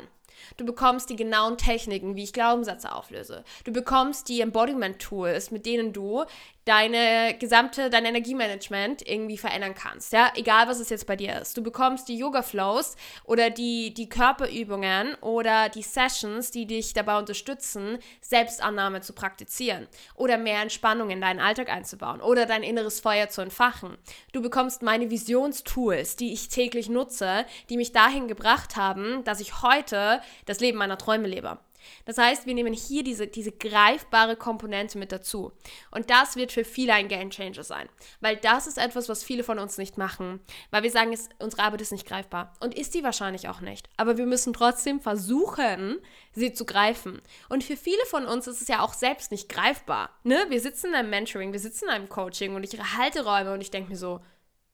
Du 0.57 0.66
bekommst 0.66 1.10
die 1.10 1.16
genauen 1.16 1.57
Techniken, 1.57 2.16
wie 2.16 2.24
ich 2.24 2.33
Glaubenssätze 2.33 2.94
auflöse. 2.94 3.44
Du 3.63 3.72
bekommst 3.72 4.30
die 4.30 4.42
Embodiment-Tools, 4.42 5.51
mit 5.51 5.66
denen 5.66 5.94
du 5.94 6.25
deine 6.66 7.36
gesamte, 7.39 7.89
dein 7.89 8.06
Energiemanagement 8.06 9.07
irgendwie 9.07 9.38
verändern 9.38 9.74
kannst. 9.74 10.13
Ja, 10.13 10.31
egal 10.36 10.68
was 10.68 10.80
es 10.80 10.89
jetzt 10.89 11.07
bei 11.07 11.16
dir 11.16 11.42
ist. 11.42 11.57
Du 11.57 11.63
bekommst 11.63 12.07
die 12.07 12.18
Yoga-Flows 12.18 12.95
oder 13.24 13.50
die, 13.50 13.94
die 13.94 14.07
Körperübungen 14.10 15.16
oder 15.22 15.69
die 15.69 15.81
Sessions, 15.81 16.51
die 16.51 16.68
dich 16.68 16.94
dabei 16.94 17.18
unterstützen, 17.18 17.98
Selbstannahme 18.22 19.01
zu 19.01 19.13
praktizieren 19.13 19.88
oder 20.16 20.38
mehr 20.38 20.62
Entspannung 20.62 21.10
in 21.10 21.22
deinen 21.22 21.39
Alltag 21.39 21.69
einzubauen 21.69 22.22
oder 22.22 22.45
dein 22.45 22.63
inneres 22.63 23.00
Feuer 23.00 23.30
zu 23.30 23.42
entfachen. 23.42 23.98
Du 24.31 24.42
bekommst 24.42 24.83
meine 24.83 25.10
Visionstools, 25.10 26.16
die 26.16 26.31
ich 26.31 26.50
täglich 26.50 26.89
nutze, 26.89 27.45
die 27.69 27.78
mich 27.78 27.92
dahin 27.92 28.28
gebracht 28.28 28.75
haben, 28.75 29.24
dass 29.24 29.39
ich 29.39 29.63
heute 29.63 30.22
das 30.45 30.60
Leben 30.60 30.78
meiner 30.78 30.98
Träume 30.98 31.28
lebe. 31.28 31.60
Das 32.06 32.18
heißt, 32.18 32.45
wir 32.45 32.54
nehmen 32.54 32.73
hier 32.73 33.04
diese, 33.04 33.28
diese 33.28 33.52
greifbare 33.52 34.35
Komponente 34.35 34.97
mit 34.97 35.11
dazu. 35.11 35.52
Und 35.92 36.09
das 36.09 36.35
wird 36.35 36.52
für 36.52 36.64
viele 36.64 36.94
ein 36.94 37.07
Game 37.07 37.30
Changer 37.30 37.64
sein. 37.64 37.90
Weil 38.19 38.38
das 38.38 38.68
ist 38.68 38.78
etwas, 38.78 39.09
was 39.09 39.23
viele 39.23 39.44
von 39.44 39.59
uns 39.59 39.78
nicht 39.78 39.97
machen. 39.97 40.40
Weil 40.69 40.83
wir 40.83 40.92
sagen, 40.92 41.14
es, 41.14 41.30
unsere 41.40 41.64
Arbeit 41.64 41.81
ist 41.81 41.92
nicht 41.92 42.07
greifbar. 42.07 42.54
Und 42.59 42.78
ist 42.78 42.94
die 42.94 43.04
wahrscheinlich 43.04 43.50
auch 43.50 43.61
nicht. 43.61 43.90
Aber 43.97 44.18
wir 44.18 44.26
müssen 44.26 44.54
trotzdem 44.54 45.00
versuchen, 45.00 46.00
sie 46.33 46.54
zu 46.54 46.66
greifen. 46.66 47.21
Und 47.50 47.64
für 47.64 47.78
viele 47.78 48.06
von 48.06 48.26
uns 48.26 48.47
ist 48.47 48.61
es 48.61 48.68
ja 48.68 48.81
auch 48.81 48.94
selbst 48.94 49.31
nicht 49.31 49.50
greifbar. 49.50 50.09
Ne? 50.23 50.45
Wir 50.50 50.61
sitzen 50.61 50.88
in 50.88 50.95
einem 50.95 51.09
Mentoring, 51.09 51.52
wir 51.52 51.59
sitzen 51.59 51.85
in 51.85 51.92
einem 51.92 52.09
Coaching 52.09 52.56
und 52.56 52.64
ich 52.64 52.78
erhalte 52.78 53.26
Räume 53.26 53.54
und 53.54 53.61
ich 53.61 53.71
denke 53.71 53.90
mir 53.90 53.97
so, 53.97 54.21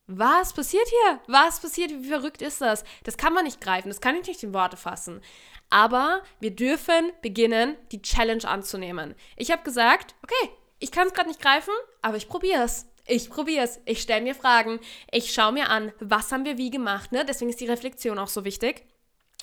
was 0.07 0.53
passiert 0.53 0.87
hier? 0.87 1.19
Was 1.27 1.59
passiert? 1.59 1.91
Wie 1.91 2.07
verrückt 2.07 2.41
ist 2.41 2.61
das? 2.61 2.83
Das 3.03 3.17
kann 3.17 3.33
man 3.33 3.43
nicht 3.43 3.61
greifen, 3.61 3.89
das 3.89 4.01
kann 4.01 4.15
ich 4.15 4.25
nicht 4.25 4.41
in 4.41 4.53
Worte 4.53 4.77
fassen. 4.77 5.21
Aber 5.69 6.23
wir 6.39 6.51
dürfen 6.51 7.11
beginnen, 7.21 7.75
die 7.91 8.01
Challenge 8.01 8.47
anzunehmen. 8.47 9.15
Ich 9.35 9.51
habe 9.51 9.63
gesagt, 9.63 10.15
okay, 10.23 10.51
ich 10.79 10.91
kann 10.91 11.07
es 11.07 11.13
gerade 11.13 11.27
nicht 11.27 11.41
greifen, 11.41 11.73
aber 12.01 12.15
ich 12.15 12.29
probiere 12.29 12.63
es. 12.63 12.87
Ich 13.05 13.29
probiere 13.29 13.63
es. 13.63 13.79
Ich 13.85 14.01
stelle 14.01 14.21
mir 14.21 14.35
Fragen. 14.35 14.79
Ich 15.11 15.33
schaue 15.33 15.53
mir 15.53 15.69
an, 15.69 15.91
was 15.99 16.31
haben 16.31 16.45
wir 16.45 16.57
wie 16.57 16.69
gemacht. 16.69 17.11
Ne? 17.11 17.25
Deswegen 17.25 17.49
ist 17.49 17.59
die 17.59 17.67
Reflexion 17.67 18.19
auch 18.19 18.27
so 18.27 18.45
wichtig. 18.45 18.85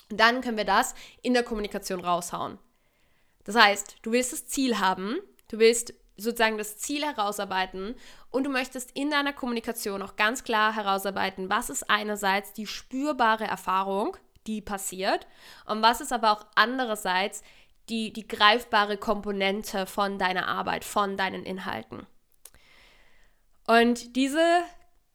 Dann 0.09 0.41
können 0.41 0.57
wir 0.57 0.65
das 0.65 0.93
in 1.21 1.33
der 1.33 1.43
Kommunikation 1.43 1.99
raushauen. 1.99 2.59
Das 3.43 3.55
heißt, 3.55 3.97
du 4.01 4.11
willst 4.11 4.33
das 4.33 4.47
Ziel 4.47 4.79
haben, 4.79 5.19
du 5.49 5.59
willst 5.59 5.93
sozusagen 6.17 6.57
das 6.57 6.77
Ziel 6.77 7.03
herausarbeiten 7.03 7.95
und 8.31 8.43
du 8.43 8.49
möchtest 8.49 8.91
in 8.91 9.11
deiner 9.11 9.33
Kommunikation 9.33 10.01
auch 10.01 10.15
ganz 10.15 10.43
klar 10.43 10.75
herausarbeiten, 10.75 11.49
was 11.49 11.69
ist 11.69 11.89
einerseits 11.89 12.53
die 12.53 12.67
spürbare 12.67 13.45
Erfahrung, 13.45 14.17
die 14.47 14.61
passiert 14.61 15.27
und 15.65 15.81
was 15.81 16.01
ist 16.01 16.13
aber 16.13 16.31
auch 16.31 16.45
andererseits 16.55 17.43
die, 17.89 18.13
die 18.13 18.27
greifbare 18.27 18.97
Komponente 18.97 19.85
von 19.85 20.17
deiner 20.17 20.47
Arbeit, 20.47 20.83
von 20.83 21.17
deinen 21.17 21.43
Inhalten. 21.45 22.07
Und 23.67 24.15
diese, 24.15 24.63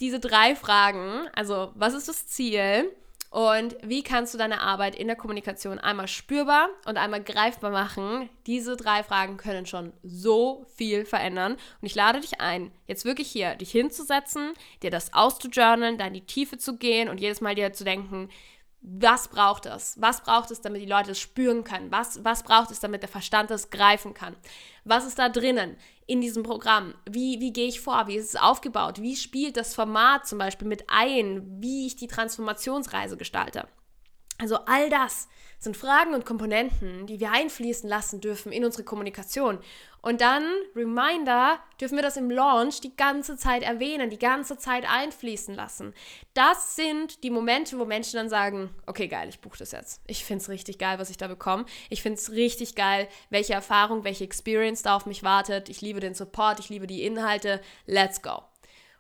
diese 0.01 0.21
drei 0.21 0.57
Fragen, 0.57 1.29
also 1.35 1.73
was 1.75 1.95
ist 1.95 2.09
das 2.09 2.27
Ziel, 2.27 2.91
und 3.31 3.77
wie 3.85 4.03
kannst 4.03 4.35
du 4.35 4.39
deine 4.39 4.61
Arbeit 4.61 4.97
in 4.97 5.07
der 5.07 5.15
Kommunikation 5.15 5.79
einmal 5.79 6.09
spürbar 6.09 6.69
und 6.85 6.97
einmal 6.97 7.23
greifbar 7.23 7.71
machen? 7.71 8.29
Diese 8.47 8.77
drei 8.77 9.05
Fragen 9.05 9.37
können 9.37 9.67
schon 9.67 9.93
so 10.03 10.67
viel 10.75 11.05
verändern. 11.05 11.53
Und 11.53 11.87
ich 11.87 11.95
lade 11.95 12.21
dich 12.21 12.41
ein, 12.41 12.73
jetzt 12.89 13.05
wirklich 13.05 13.31
hier 13.31 13.55
dich 13.55 13.71
hinzusetzen, 13.71 14.53
dir 14.83 14.91
das 14.91 15.15
auszujournalen, 15.15 15.97
da 15.97 16.07
in 16.07 16.15
die 16.15 16.27
Tiefe 16.27 16.59
zu 16.59 16.77
gehen 16.77 17.09
und 17.09 17.21
jedes 17.21 17.41
Mal 17.41 17.55
dir 17.55 17.73
zu 17.73 17.85
denken, 17.85 18.31
was 18.83 19.29
braucht 19.29 19.67
es? 19.67 20.01
Was 20.01 20.23
braucht 20.23 20.51
es, 20.51 20.61
damit 20.61 20.83
die 20.83 20.87
Leute 20.87 21.13
es 21.13 21.21
spüren 21.21 21.63
können? 21.63 21.93
Was, 21.93 22.25
was 22.25 22.43
braucht 22.43 22.73
es, 22.73 22.81
damit 22.81 23.03
der 23.03 23.11
Verstand 23.11 23.53
es 23.53 23.71
greifen 23.71 24.13
kann? 24.13 24.35
Was 24.85 25.07
ist 25.07 25.19
da 25.21 25.29
drinnen 25.29 25.77
in 26.11 26.21
diesem 26.21 26.43
Programm? 26.43 26.95
Wie, 27.09 27.39
wie 27.39 27.53
gehe 27.53 27.69
ich 27.69 27.81
vor? 27.81 28.09
Wie 28.09 28.17
ist 28.17 28.35
es 28.35 28.41
aufgebaut? 28.41 29.01
Wie 29.01 29.15
spielt 29.15 29.57
das 29.57 29.77
Format 29.77 30.27
zum 30.27 30.39
Beispiel 30.39 30.67
mit 30.67 30.85
ein? 30.89 31.61
Wie 31.61 31.87
ich 31.87 31.95
die 31.95 32.09
Transformationsreise 32.09 33.17
gestalte? 33.17 33.69
Also 34.37 34.57
all 34.67 34.91
das 34.91 35.29
sind 35.61 35.77
Fragen 35.77 36.15
und 36.15 36.25
Komponenten, 36.25 37.07
die 37.07 37.21
wir 37.21 37.31
einfließen 37.31 37.89
lassen 37.89 38.21
dürfen 38.21 38.51
in 38.51 38.65
unsere 38.65 38.83
Kommunikation. 38.83 39.59
Und 40.03 40.23
dann, 40.23 40.43
Reminder, 40.75 41.61
dürfen 41.79 41.97
wir 41.97 42.03
das 42.03 42.17
im 42.17 42.31
Launch 42.31 42.81
die 42.81 42.97
ganze 42.97 43.37
Zeit 43.37 43.63
erwähnen, 43.63 44.09
die 44.09 44.19
ganze 44.19 44.57
Zeit 44.57 44.91
einfließen 44.91 45.55
lassen. 45.55 45.93
Das 46.33 46.75
sind 46.75 47.23
die 47.23 47.31
Momente, 47.31 47.79
wo 47.79 47.85
Menschen 47.85 48.17
dann 48.17 48.31
sagen, 48.31 48.75
okay, 48.87 49.09
geil, 49.09 49.29
ich 49.29 49.41
buche 49.41 49.59
das 49.59 49.73
jetzt. 49.73 50.01
Ich 50.07 50.25
finde 50.25 50.43
es 50.43 50.49
richtig 50.49 50.79
geil, 50.79 50.99
was 50.99 51.11
ich 51.11 51.19
da 51.19 51.29
bekomme. 51.29 51.67
Ich 51.91 52.01
finde 52.01 52.19
es 52.19 52.33
richtig 52.33 52.75
geil, 52.75 53.09
welche 53.29 53.53
Erfahrung, 53.53 54.03
welche 54.03 54.25
Experience 54.25 54.83
da 54.83 54.97
auf 54.97 55.05
mich 55.05 55.23
wartet. 55.23 55.69
Ich 55.69 55.83
liebe 55.83 56.01
den 56.01 56.15
Support, 56.15 56.61
ich 56.61 56.71
liebe 56.71 56.87
die 56.87 57.05
Inhalte. 57.05 57.61
Let's 57.85 58.23
go. 58.23 58.43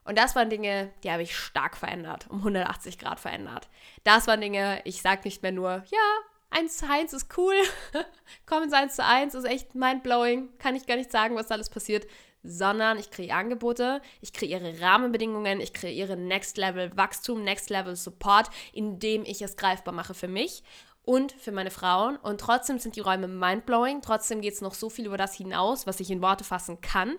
Und 0.04 0.18
das 0.18 0.34
waren 0.34 0.50
Dinge, 0.50 0.90
die 1.02 1.10
habe 1.10 1.22
ich 1.22 1.36
stark 1.36 1.76
verändert, 1.76 2.26
um 2.30 2.38
180 2.38 2.98
Grad 2.98 3.20
verändert. 3.20 3.68
Das 4.04 4.26
waren 4.26 4.40
Dinge, 4.40 4.80
ich 4.84 5.02
sage 5.02 5.22
nicht 5.24 5.42
mehr 5.42 5.52
nur, 5.52 5.84
ja, 5.90 6.29
1 6.50 6.78
zu 6.78 6.88
1 6.88 7.12
ist 7.12 7.36
cool, 7.36 7.54
Commons 8.46 8.72
1 8.72 8.96
zu 8.96 9.04
1 9.04 9.34
ist 9.34 9.44
echt 9.44 9.74
mindblowing, 9.74 10.48
kann 10.58 10.74
ich 10.74 10.86
gar 10.86 10.96
nicht 10.96 11.12
sagen, 11.12 11.36
was 11.36 11.46
da 11.46 11.54
alles 11.54 11.70
passiert, 11.70 12.06
sondern 12.42 12.98
ich 12.98 13.10
kreiere 13.10 13.36
Angebote, 13.36 14.00
ich 14.20 14.32
kreiere 14.32 14.80
Rahmenbedingungen, 14.80 15.60
ich 15.60 15.72
kreiere 15.72 16.16
Next 16.16 16.56
Level 16.56 16.96
Wachstum, 16.96 17.44
Next 17.44 17.70
Level 17.70 17.96
Support, 17.96 18.50
indem 18.72 19.24
ich 19.24 19.42
es 19.42 19.56
greifbar 19.56 19.94
mache 19.94 20.14
für 20.14 20.28
mich 20.28 20.62
und 21.04 21.32
für 21.32 21.52
meine 21.52 21.70
Frauen. 21.70 22.16
Und 22.16 22.40
trotzdem 22.40 22.78
sind 22.78 22.96
die 22.96 23.00
Räume 23.00 23.28
mindblowing, 23.28 24.00
trotzdem 24.02 24.40
geht 24.40 24.54
es 24.54 24.60
noch 24.60 24.74
so 24.74 24.90
viel 24.90 25.06
über 25.06 25.16
das 25.16 25.34
hinaus, 25.34 25.86
was 25.86 26.00
ich 26.00 26.10
in 26.10 26.22
Worte 26.22 26.44
fassen 26.44 26.80
kann. 26.80 27.16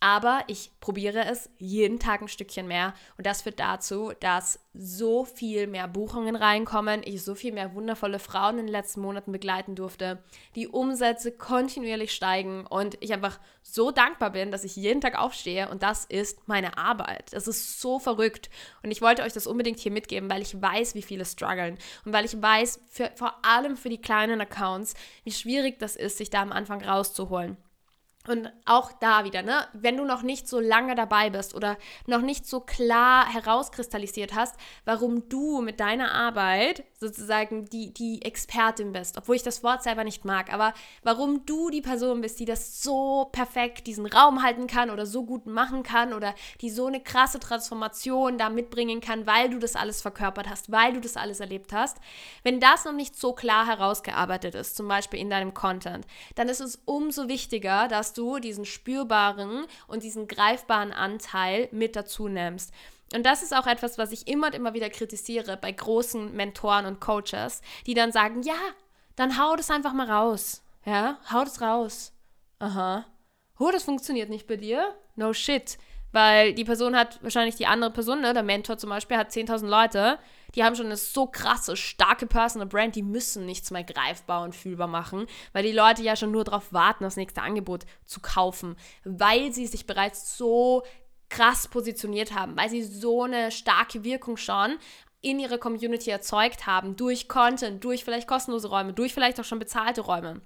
Aber 0.00 0.44
ich 0.48 0.70
probiere 0.80 1.24
es 1.24 1.48
jeden 1.58 1.98
Tag 1.98 2.20
ein 2.20 2.28
Stückchen 2.28 2.68
mehr 2.68 2.94
und 3.16 3.26
das 3.26 3.42
führt 3.42 3.58
dazu, 3.60 4.12
dass 4.20 4.58
so 4.74 5.24
viel 5.24 5.66
mehr 5.66 5.88
Buchungen 5.88 6.36
reinkommen, 6.36 7.02
ich 7.04 7.22
so 7.22 7.34
viel 7.34 7.52
mehr 7.52 7.74
wundervolle 7.74 8.18
Frauen 8.18 8.58
in 8.58 8.66
den 8.66 8.72
letzten 8.72 9.00
Monaten 9.00 9.32
begleiten 9.32 9.76
durfte, 9.76 10.22
die 10.56 10.68
Umsätze 10.68 11.32
kontinuierlich 11.32 12.12
steigen 12.12 12.66
und 12.66 12.96
ich 13.00 13.12
einfach 13.12 13.38
so 13.62 13.92
dankbar 13.92 14.30
bin, 14.30 14.50
dass 14.50 14.64
ich 14.64 14.76
jeden 14.76 15.00
Tag 15.00 15.18
aufstehe 15.18 15.68
und 15.68 15.82
das 15.82 16.04
ist 16.04 16.48
meine 16.48 16.76
Arbeit. 16.76 17.32
Das 17.32 17.48
ist 17.48 17.80
so 17.80 17.98
verrückt 17.98 18.50
und 18.82 18.90
ich 18.90 19.00
wollte 19.00 19.22
euch 19.22 19.32
das 19.32 19.46
unbedingt 19.46 19.78
hier 19.78 19.92
mitgeben, 19.92 20.28
weil 20.28 20.42
ich 20.42 20.60
weiß, 20.60 20.94
wie 20.94 21.02
viele 21.02 21.24
strugglen 21.24 21.78
und 22.04 22.12
weil 22.12 22.24
ich 22.24 22.40
weiß, 22.40 22.80
für, 22.88 23.10
vor 23.14 23.34
allem 23.42 23.76
für 23.76 23.88
die 23.88 24.00
kleinen 24.00 24.40
Accounts, 24.40 24.94
wie 25.22 25.32
schwierig 25.32 25.78
das 25.78 25.96
ist, 25.96 26.18
sich 26.18 26.30
da 26.30 26.42
am 26.42 26.52
Anfang 26.52 26.82
rauszuholen. 26.82 27.56
Und 28.26 28.50
auch 28.64 28.90
da 28.90 29.24
wieder, 29.24 29.42
ne, 29.42 29.66
wenn 29.74 29.98
du 29.98 30.04
noch 30.06 30.22
nicht 30.22 30.48
so 30.48 30.58
lange 30.58 30.94
dabei 30.94 31.28
bist 31.28 31.54
oder 31.54 31.76
noch 32.06 32.22
nicht 32.22 32.46
so 32.46 32.60
klar 32.60 33.30
herauskristallisiert 33.30 34.34
hast, 34.34 34.54
warum 34.86 35.28
du 35.28 35.60
mit 35.60 35.78
deiner 35.78 36.12
Arbeit 36.12 36.84
sozusagen 36.98 37.66
die, 37.66 37.92
die 37.92 38.22
Expertin 38.22 38.92
bist, 38.92 39.18
obwohl 39.18 39.36
ich 39.36 39.42
das 39.42 39.62
Wort 39.62 39.82
selber 39.82 40.04
nicht 40.04 40.24
mag, 40.24 40.50
aber 40.50 40.72
warum 41.02 41.44
du 41.44 41.68
die 41.68 41.82
Person 41.82 42.22
bist, 42.22 42.40
die 42.40 42.46
das 42.46 42.82
so 42.82 43.28
perfekt 43.30 43.86
diesen 43.86 44.06
Raum 44.06 44.42
halten 44.42 44.68
kann 44.68 44.88
oder 44.88 45.04
so 45.04 45.24
gut 45.24 45.44
machen 45.44 45.82
kann 45.82 46.14
oder 46.14 46.34
die 46.62 46.70
so 46.70 46.86
eine 46.86 47.02
krasse 47.02 47.40
Transformation 47.40 48.38
da 48.38 48.48
mitbringen 48.48 49.02
kann, 49.02 49.26
weil 49.26 49.50
du 49.50 49.58
das 49.58 49.76
alles 49.76 50.00
verkörpert 50.00 50.48
hast, 50.48 50.72
weil 50.72 50.94
du 50.94 51.00
das 51.00 51.18
alles 51.18 51.40
erlebt 51.40 51.74
hast, 51.74 51.98
wenn 52.42 52.58
das 52.58 52.86
noch 52.86 52.94
nicht 52.94 53.16
so 53.16 53.34
klar 53.34 53.66
herausgearbeitet 53.66 54.54
ist, 54.54 54.76
zum 54.76 54.88
Beispiel 54.88 55.20
in 55.20 55.28
deinem 55.28 55.52
Content, 55.52 56.06
dann 56.36 56.48
ist 56.48 56.60
es 56.60 56.80
umso 56.86 57.28
wichtiger, 57.28 57.86
dass 57.86 58.13
du 58.16 58.38
diesen 58.38 58.64
spürbaren 58.64 59.66
und 59.86 60.02
diesen 60.02 60.28
greifbaren 60.28 60.92
Anteil 60.92 61.68
mit 61.72 61.96
dazu 61.96 62.28
nimmst. 62.28 62.72
Und 63.14 63.24
das 63.24 63.42
ist 63.42 63.54
auch 63.54 63.66
etwas, 63.66 63.98
was 63.98 64.12
ich 64.12 64.26
immer 64.26 64.48
und 64.48 64.54
immer 64.54 64.74
wieder 64.74 64.90
kritisiere 64.90 65.56
bei 65.56 65.70
großen 65.70 66.34
Mentoren 66.34 66.86
und 66.86 67.00
Coaches, 67.00 67.60
die 67.86 67.94
dann 67.94 68.12
sagen, 68.12 68.42
ja, 68.42 68.56
dann 69.16 69.38
hau 69.38 69.54
das 69.56 69.70
einfach 69.70 69.92
mal 69.92 70.10
raus. 70.10 70.62
Ja, 70.84 71.18
hau 71.32 71.44
das 71.44 71.60
raus. 71.60 72.12
Aha. 72.58 73.06
Oh, 73.58 73.70
das 73.70 73.84
funktioniert 73.84 74.30
nicht 74.30 74.46
bei 74.46 74.56
dir? 74.56 74.94
No 75.16 75.32
shit. 75.32 75.78
Weil 76.12 76.54
die 76.54 76.64
Person 76.64 76.96
hat 76.96 77.22
wahrscheinlich 77.22 77.56
die 77.56 77.66
andere 77.66 77.90
Person, 77.90 78.20
ne, 78.20 78.32
der 78.32 78.42
Mentor 78.42 78.78
zum 78.78 78.90
Beispiel, 78.90 79.16
hat 79.16 79.30
10.000 79.30 79.66
Leute 79.66 80.18
die 80.54 80.64
haben 80.64 80.76
schon 80.76 80.86
eine 80.86 80.96
so 80.96 81.26
krasse, 81.26 81.76
starke 81.76 82.26
Personal 82.26 82.68
Brand, 82.68 82.96
die 82.96 83.02
müssen 83.02 83.46
nichts 83.46 83.70
mehr 83.70 83.84
greifbar 83.84 84.42
und 84.42 84.54
fühlbar 84.54 84.88
machen, 84.88 85.26
weil 85.52 85.64
die 85.64 85.72
Leute 85.72 86.02
ja 86.02 86.16
schon 86.16 86.30
nur 86.30 86.44
darauf 86.44 86.72
warten, 86.72 87.04
das 87.04 87.16
nächste 87.16 87.42
Angebot 87.42 87.84
zu 88.04 88.20
kaufen, 88.20 88.76
weil 89.04 89.52
sie 89.52 89.66
sich 89.66 89.86
bereits 89.86 90.36
so 90.36 90.82
krass 91.28 91.68
positioniert 91.68 92.34
haben, 92.34 92.56
weil 92.56 92.68
sie 92.68 92.82
so 92.82 93.22
eine 93.22 93.50
starke 93.50 94.04
Wirkung 94.04 94.36
schon 94.36 94.78
in 95.20 95.38
ihrer 95.38 95.58
Community 95.58 96.10
erzeugt 96.10 96.66
haben, 96.66 96.96
durch 96.96 97.28
Content, 97.28 97.82
durch 97.82 98.04
vielleicht 98.04 98.28
kostenlose 98.28 98.68
Räume, 98.68 98.92
durch 98.92 99.14
vielleicht 99.14 99.40
auch 99.40 99.44
schon 99.44 99.58
bezahlte 99.58 100.02
Räume. 100.02 100.42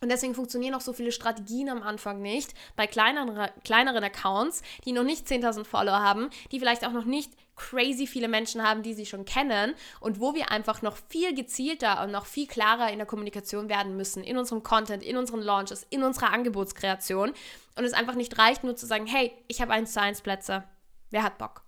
Und 0.00 0.10
deswegen 0.10 0.34
funktionieren 0.34 0.74
auch 0.74 0.80
so 0.82 0.92
viele 0.92 1.12
Strategien 1.12 1.70
am 1.70 1.82
Anfang 1.82 2.20
nicht 2.20 2.52
bei 2.76 2.86
kleineren, 2.86 3.48
kleineren 3.64 4.04
Accounts, 4.04 4.62
die 4.84 4.92
noch 4.92 5.04
nicht 5.04 5.26
10.000 5.26 5.64
Follower 5.64 6.00
haben, 6.00 6.28
die 6.52 6.58
vielleicht 6.58 6.86
auch 6.86 6.92
noch 6.92 7.04
nicht 7.04 7.32
crazy 7.56 8.06
viele 8.06 8.28
Menschen 8.28 8.62
haben, 8.62 8.82
die 8.82 8.94
sie 8.94 9.06
schon 9.06 9.24
kennen 9.24 9.74
und 10.00 10.20
wo 10.20 10.34
wir 10.34 10.50
einfach 10.50 10.82
noch 10.82 10.96
viel 11.08 11.34
gezielter 11.34 12.04
und 12.04 12.12
noch 12.12 12.26
viel 12.26 12.46
klarer 12.46 12.90
in 12.90 12.98
der 12.98 13.06
Kommunikation 13.06 13.70
werden 13.70 13.96
müssen, 13.96 14.22
in 14.22 14.36
unserem 14.36 14.62
Content, 14.62 15.02
in 15.02 15.16
unseren 15.16 15.40
Launches, 15.40 15.86
in 15.88 16.02
unserer 16.02 16.32
Angebotskreation. 16.32 17.32
Und 17.76 17.84
es 17.84 17.94
einfach 17.94 18.14
nicht 18.14 18.38
reicht, 18.38 18.62
nur 18.62 18.76
zu 18.76 18.86
sagen, 18.86 19.06
hey, 19.06 19.32
ich 19.48 19.62
habe 19.62 19.72
1 19.72 19.92
zu 19.92 20.00
1 20.00 20.20
Plätze, 20.20 20.64
wer 21.10 21.22
hat 21.22 21.38
Bock? 21.38 21.62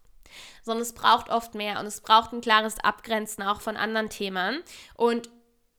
Sondern 0.62 0.82
es 0.82 0.92
braucht 0.92 1.30
oft 1.30 1.54
mehr 1.54 1.80
und 1.80 1.86
es 1.86 2.02
braucht 2.02 2.34
ein 2.34 2.42
klares 2.42 2.78
Abgrenzen 2.80 3.42
auch 3.42 3.62
von 3.62 3.78
anderen 3.78 4.10
Themen. 4.10 4.62
Und 4.94 5.30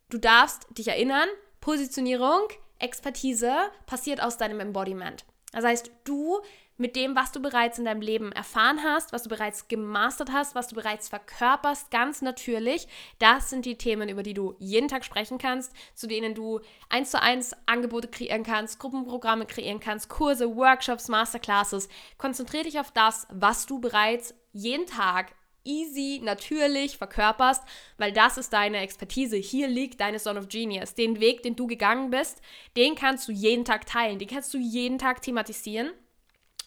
du 0.10 0.18
darfst 0.18 0.66
dich 0.76 0.88
erinnern, 0.88 1.30
Positionierung, 1.70 2.48
Expertise 2.80 3.54
passiert 3.86 4.24
aus 4.24 4.38
deinem 4.38 4.60
Embodiment. 4.60 5.24
Das 5.52 5.64
heißt, 5.64 5.92
du 6.04 6.40
mit 6.78 6.96
dem, 6.96 7.16
was 7.16 7.32
du 7.32 7.44
bereits 7.44 7.78
in 7.78 7.86
deinem 7.86 8.02
Leben 8.02 8.32
erfahren 8.32 8.80
hast, 8.84 9.14
was 9.14 9.22
du 9.22 9.30
bereits 9.30 9.68
gemastert 9.68 10.32
hast, 10.32 10.56
was 10.56 10.70
du 10.70 10.74
bereits 10.74 11.10
verkörperst, 11.10 11.92
ganz 11.92 12.24
natürlich. 12.24 12.88
Das 13.20 13.52
sind 13.52 13.68
die 13.68 13.78
Themen, 13.78 14.10
über 14.10 14.24
die 14.24 14.34
du 14.34 14.56
jeden 14.58 14.88
Tag 14.88 15.06
sprechen 15.06 15.38
kannst, 15.38 15.72
zu 15.94 16.08
denen 16.08 16.34
du 16.34 16.60
eins 16.90 17.12
zu 17.12 17.22
eins 17.22 17.56
Angebote 17.68 18.08
kreieren 18.08 18.42
kannst, 18.42 18.80
Gruppenprogramme 18.80 19.46
kreieren 19.46 19.80
kannst, 19.80 20.10
Kurse, 20.10 20.56
Workshops, 20.56 21.08
Masterclasses. 21.08 21.88
Konzentriere 22.18 22.64
dich 22.64 22.80
auf 22.80 22.90
das, 22.90 23.28
was 23.32 23.68
du 23.68 23.80
bereits 23.80 24.34
jeden 24.54 24.88
Tag 24.88 25.36
easy, 25.70 26.20
natürlich 26.24 26.98
verkörperst, 26.98 27.64
weil 27.98 28.12
das 28.12 28.38
ist 28.38 28.52
deine 28.52 28.80
Expertise. 28.80 29.38
Hier 29.38 29.68
liegt 29.68 30.02
deine 30.02 30.20
Son 30.20 30.38
of 30.38 30.50
Genius. 30.50 30.96
Den 30.96 31.20
Weg, 31.20 31.44
den 31.44 31.56
du 31.56 31.68
gegangen 31.68 32.10
bist, 32.10 32.42
den 32.76 32.96
kannst 32.96 33.28
du 33.28 33.32
jeden 33.32 33.66
Tag 33.66 33.86
teilen, 33.86 34.20
den 34.20 34.28
kannst 34.28 34.54
du 34.54 34.58
jeden 34.58 34.98
Tag 34.98 35.22
thematisieren. 35.22 35.92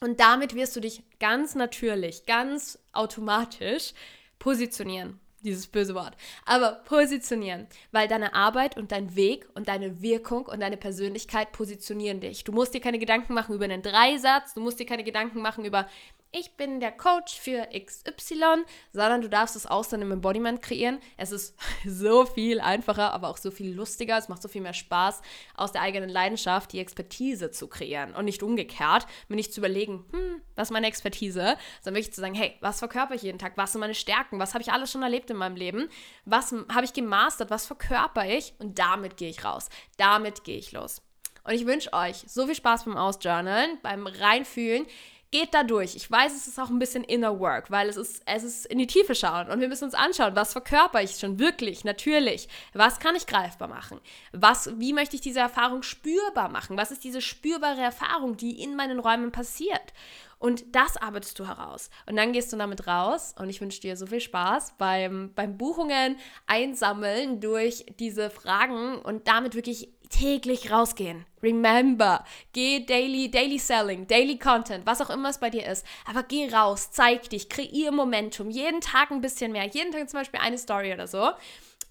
Und 0.00 0.20
damit 0.20 0.54
wirst 0.54 0.74
du 0.74 0.80
dich 0.80 1.02
ganz 1.20 1.54
natürlich, 1.54 2.26
ganz 2.26 2.78
automatisch 2.92 3.92
positionieren. 4.38 5.20
Dieses 5.44 5.66
böse 5.66 5.96
Wort. 5.96 6.16
Aber 6.46 6.82
positionieren, 6.84 7.66
weil 7.90 8.06
deine 8.06 8.32
Arbeit 8.32 8.76
und 8.76 8.92
dein 8.92 9.16
Weg 9.16 9.48
und 9.54 9.66
deine 9.66 10.00
Wirkung 10.00 10.46
und 10.46 10.60
deine 10.60 10.76
Persönlichkeit 10.76 11.50
positionieren 11.50 12.20
dich. 12.20 12.44
Du 12.44 12.52
musst 12.52 12.74
dir 12.74 12.80
keine 12.80 13.00
Gedanken 13.00 13.34
machen 13.34 13.56
über 13.56 13.64
einen 13.64 13.82
Dreisatz, 13.82 14.54
du 14.54 14.60
musst 14.60 14.78
dir 14.78 14.86
keine 14.86 15.02
Gedanken 15.02 15.42
machen 15.42 15.64
über, 15.64 15.88
ich 16.34 16.56
bin 16.56 16.80
der 16.80 16.92
Coach 16.92 17.38
für 17.38 17.68
XY, 17.78 18.64
sondern 18.92 19.20
du 19.20 19.28
darfst 19.28 19.54
es 19.54 19.66
aus 19.66 19.90
deinem 19.90 20.12
Embodiment 20.12 20.62
kreieren. 20.62 20.98
Es 21.18 21.30
ist 21.30 21.54
so 21.86 22.24
viel 22.24 22.58
einfacher, 22.58 23.12
aber 23.12 23.28
auch 23.28 23.36
so 23.36 23.50
viel 23.50 23.74
lustiger. 23.74 24.16
Es 24.16 24.30
macht 24.30 24.40
so 24.40 24.48
viel 24.48 24.62
mehr 24.62 24.72
Spaß, 24.72 25.20
aus 25.54 25.72
der 25.72 25.82
eigenen 25.82 26.08
Leidenschaft 26.08 26.72
die 26.72 26.80
Expertise 26.80 27.50
zu 27.50 27.68
kreieren 27.68 28.14
und 28.14 28.24
nicht 28.24 28.42
umgekehrt, 28.42 29.06
mir 29.28 29.36
nicht 29.36 29.52
zu 29.52 29.60
überlegen, 29.60 30.06
hm, 30.10 30.40
was 30.56 30.68
ist 30.68 30.72
meine 30.72 30.86
Expertise, 30.86 31.56
sondern 31.82 32.00
wirklich 32.00 32.14
zu 32.14 32.22
sagen, 32.22 32.34
hey, 32.34 32.56
was 32.60 32.78
verkörper 32.78 33.14
ich 33.14 33.22
jeden 33.22 33.38
Tag? 33.38 33.52
Was 33.56 33.72
sind 33.72 33.80
meine 33.80 33.94
Stärken? 33.94 34.38
Was 34.38 34.54
habe 34.54 34.62
ich 34.62 34.72
alles 34.72 34.90
schon 34.90 35.02
erlebt 35.02 35.30
in 35.30 35.36
meinem 35.36 35.56
Leben? 35.56 35.90
Was 36.24 36.54
habe 36.72 36.84
ich 36.84 36.94
gemastert? 36.94 37.50
Was 37.50 37.66
verkörper 37.66 38.26
ich? 38.26 38.54
Und 38.58 38.78
damit 38.78 39.18
gehe 39.18 39.28
ich 39.28 39.44
raus. 39.44 39.68
Damit 39.98 40.44
gehe 40.44 40.58
ich 40.58 40.72
los. 40.72 41.02
Und 41.44 41.54
ich 41.54 41.66
wünsche 41.66 41.92
euch 41.92 42.24
so 42.26 42.46
viel 42.46 42.54
Spaß 42.54 42.84
beim 42.84 42.96
Ausjournalen, 42.96 43.78
beim 43.82 44.06
Reinfühlen 44.06 44.86
geht 45.32 45.54
da 45.54 45.64
durch. 45.64 45.96
Ich 45.96 46.08
weiß, 46.08 46.36
es 46.36 46.46
ist 46.46 46.60
auch 46.60 46.68
ein 46.68 46.78
bisschen 46.78 47.02
Inner 47.02 47.40
Work, 47.40 47.70
weil 47.70 47.88
es 47.88 47.96
ist, 47.96 48.22
es 48.26 48.44
ist 48.44 48.66
in 48.66 48.78
die 48.78 48.86
Tiefe 48.86 49.14
schauen 49.14 49.48
und 49.48 49.60
wir 49.60 49.68
müssen 49.68 49.84
uns 49.84 49.94
anschauen, 49.94 50.36
was 50.36 50.52
verkörper 50.52 51.02
ich 51.02 51.18
schon 51.18 51.38
wirklich, 51.38 51.84
natürlich. 51.84 52.48
Was 52.74 53.00
kann 53.00 53.16
ich 53.16 53.26
greifbar 53.26 53.66
machen? 53.66 53.98
Was, 54.32 54.78
wie 54.78 54.92
möchte 54.92 55.16
ich 55.16 55.22
diese 55.22 55.40
Erfahrung 55.40 55.82
spürbar 55.82 56.50
machen? 56.50 56.76
Was 56.76 56.92
ist 56.92 57.02
diese 57.02 57.22
spürbare 57.22 57.80
Erfahrung, 57.80 58.36
die 58.36 58.62
in 58.62 58.76
meinen 58.76 59.00
Räumen 59.00 59.32
passiert? 59.32 59.92
Und 60.38 60.74
das 60.74 60.96
arbeitest 60.96 61.38
du 61.38 61.46
heraus. 61.46 61.88
Und 62.06 62.16
dann 62.16 62.32
gehst 62.32 62.52
du 62.52 62.56
damit 62.56 62.86
raus 62.86 63.34
und 63.38 63.48
ich 63.48 63.60
wünsche 63.60 63.80
dir 63.80 63.96
so 63.96 64.06
viel 64.06 64.20
Spaß 64.20 64.74
beim, 64.76 65.32
beim 65.34 65.56
Buchungen 65.56 66.16
einsammeln 66.46 67.40
durch 67.40 67.86
diese 68.00 68.28
Fragen 68.28 68.96
und 68.96 69.28
damit 69.28 69.54
wirklich 69.54 69.88
täglich 70.12 70.70
rausgehen. 70.70 71.24
Remember, 71.42 72.24
geh 72.52 72.86
daily, 72.86 73.30
daily 73.30 73.58
selling, 73.58 74.06
daily 74.06 74.38
content, 74.38 74.86
was 74.86 75.00
auch 75.00 75.10
immer 75.10 75.30
es 75.30 75.38
bei 75.38 75.50
dir 75.50 75.66
ist. 75.66 75.84
Aber 76.08 76.22
geh 76.22 76.48
raus, 76.48 76.90
zeig 76.92 77.30
dich, 77.30 77.48
kreier 77.48 77.90
Momentum. 77.90 78.50
Jeden 78.50 78.80
Tag 78.80 79.10
ein 79.10 79.20
bisschen 79.20 79.52
mehr. 79.52 79.66
Jeden 79.66 79.90
Tag 79.90 80.08
zum 80.08 80.20
Beispiel 80.20 80.40
eine 80.40 80.58
Story 80.58 80.92
oder 80.92 81.06
so. 81.08 81.30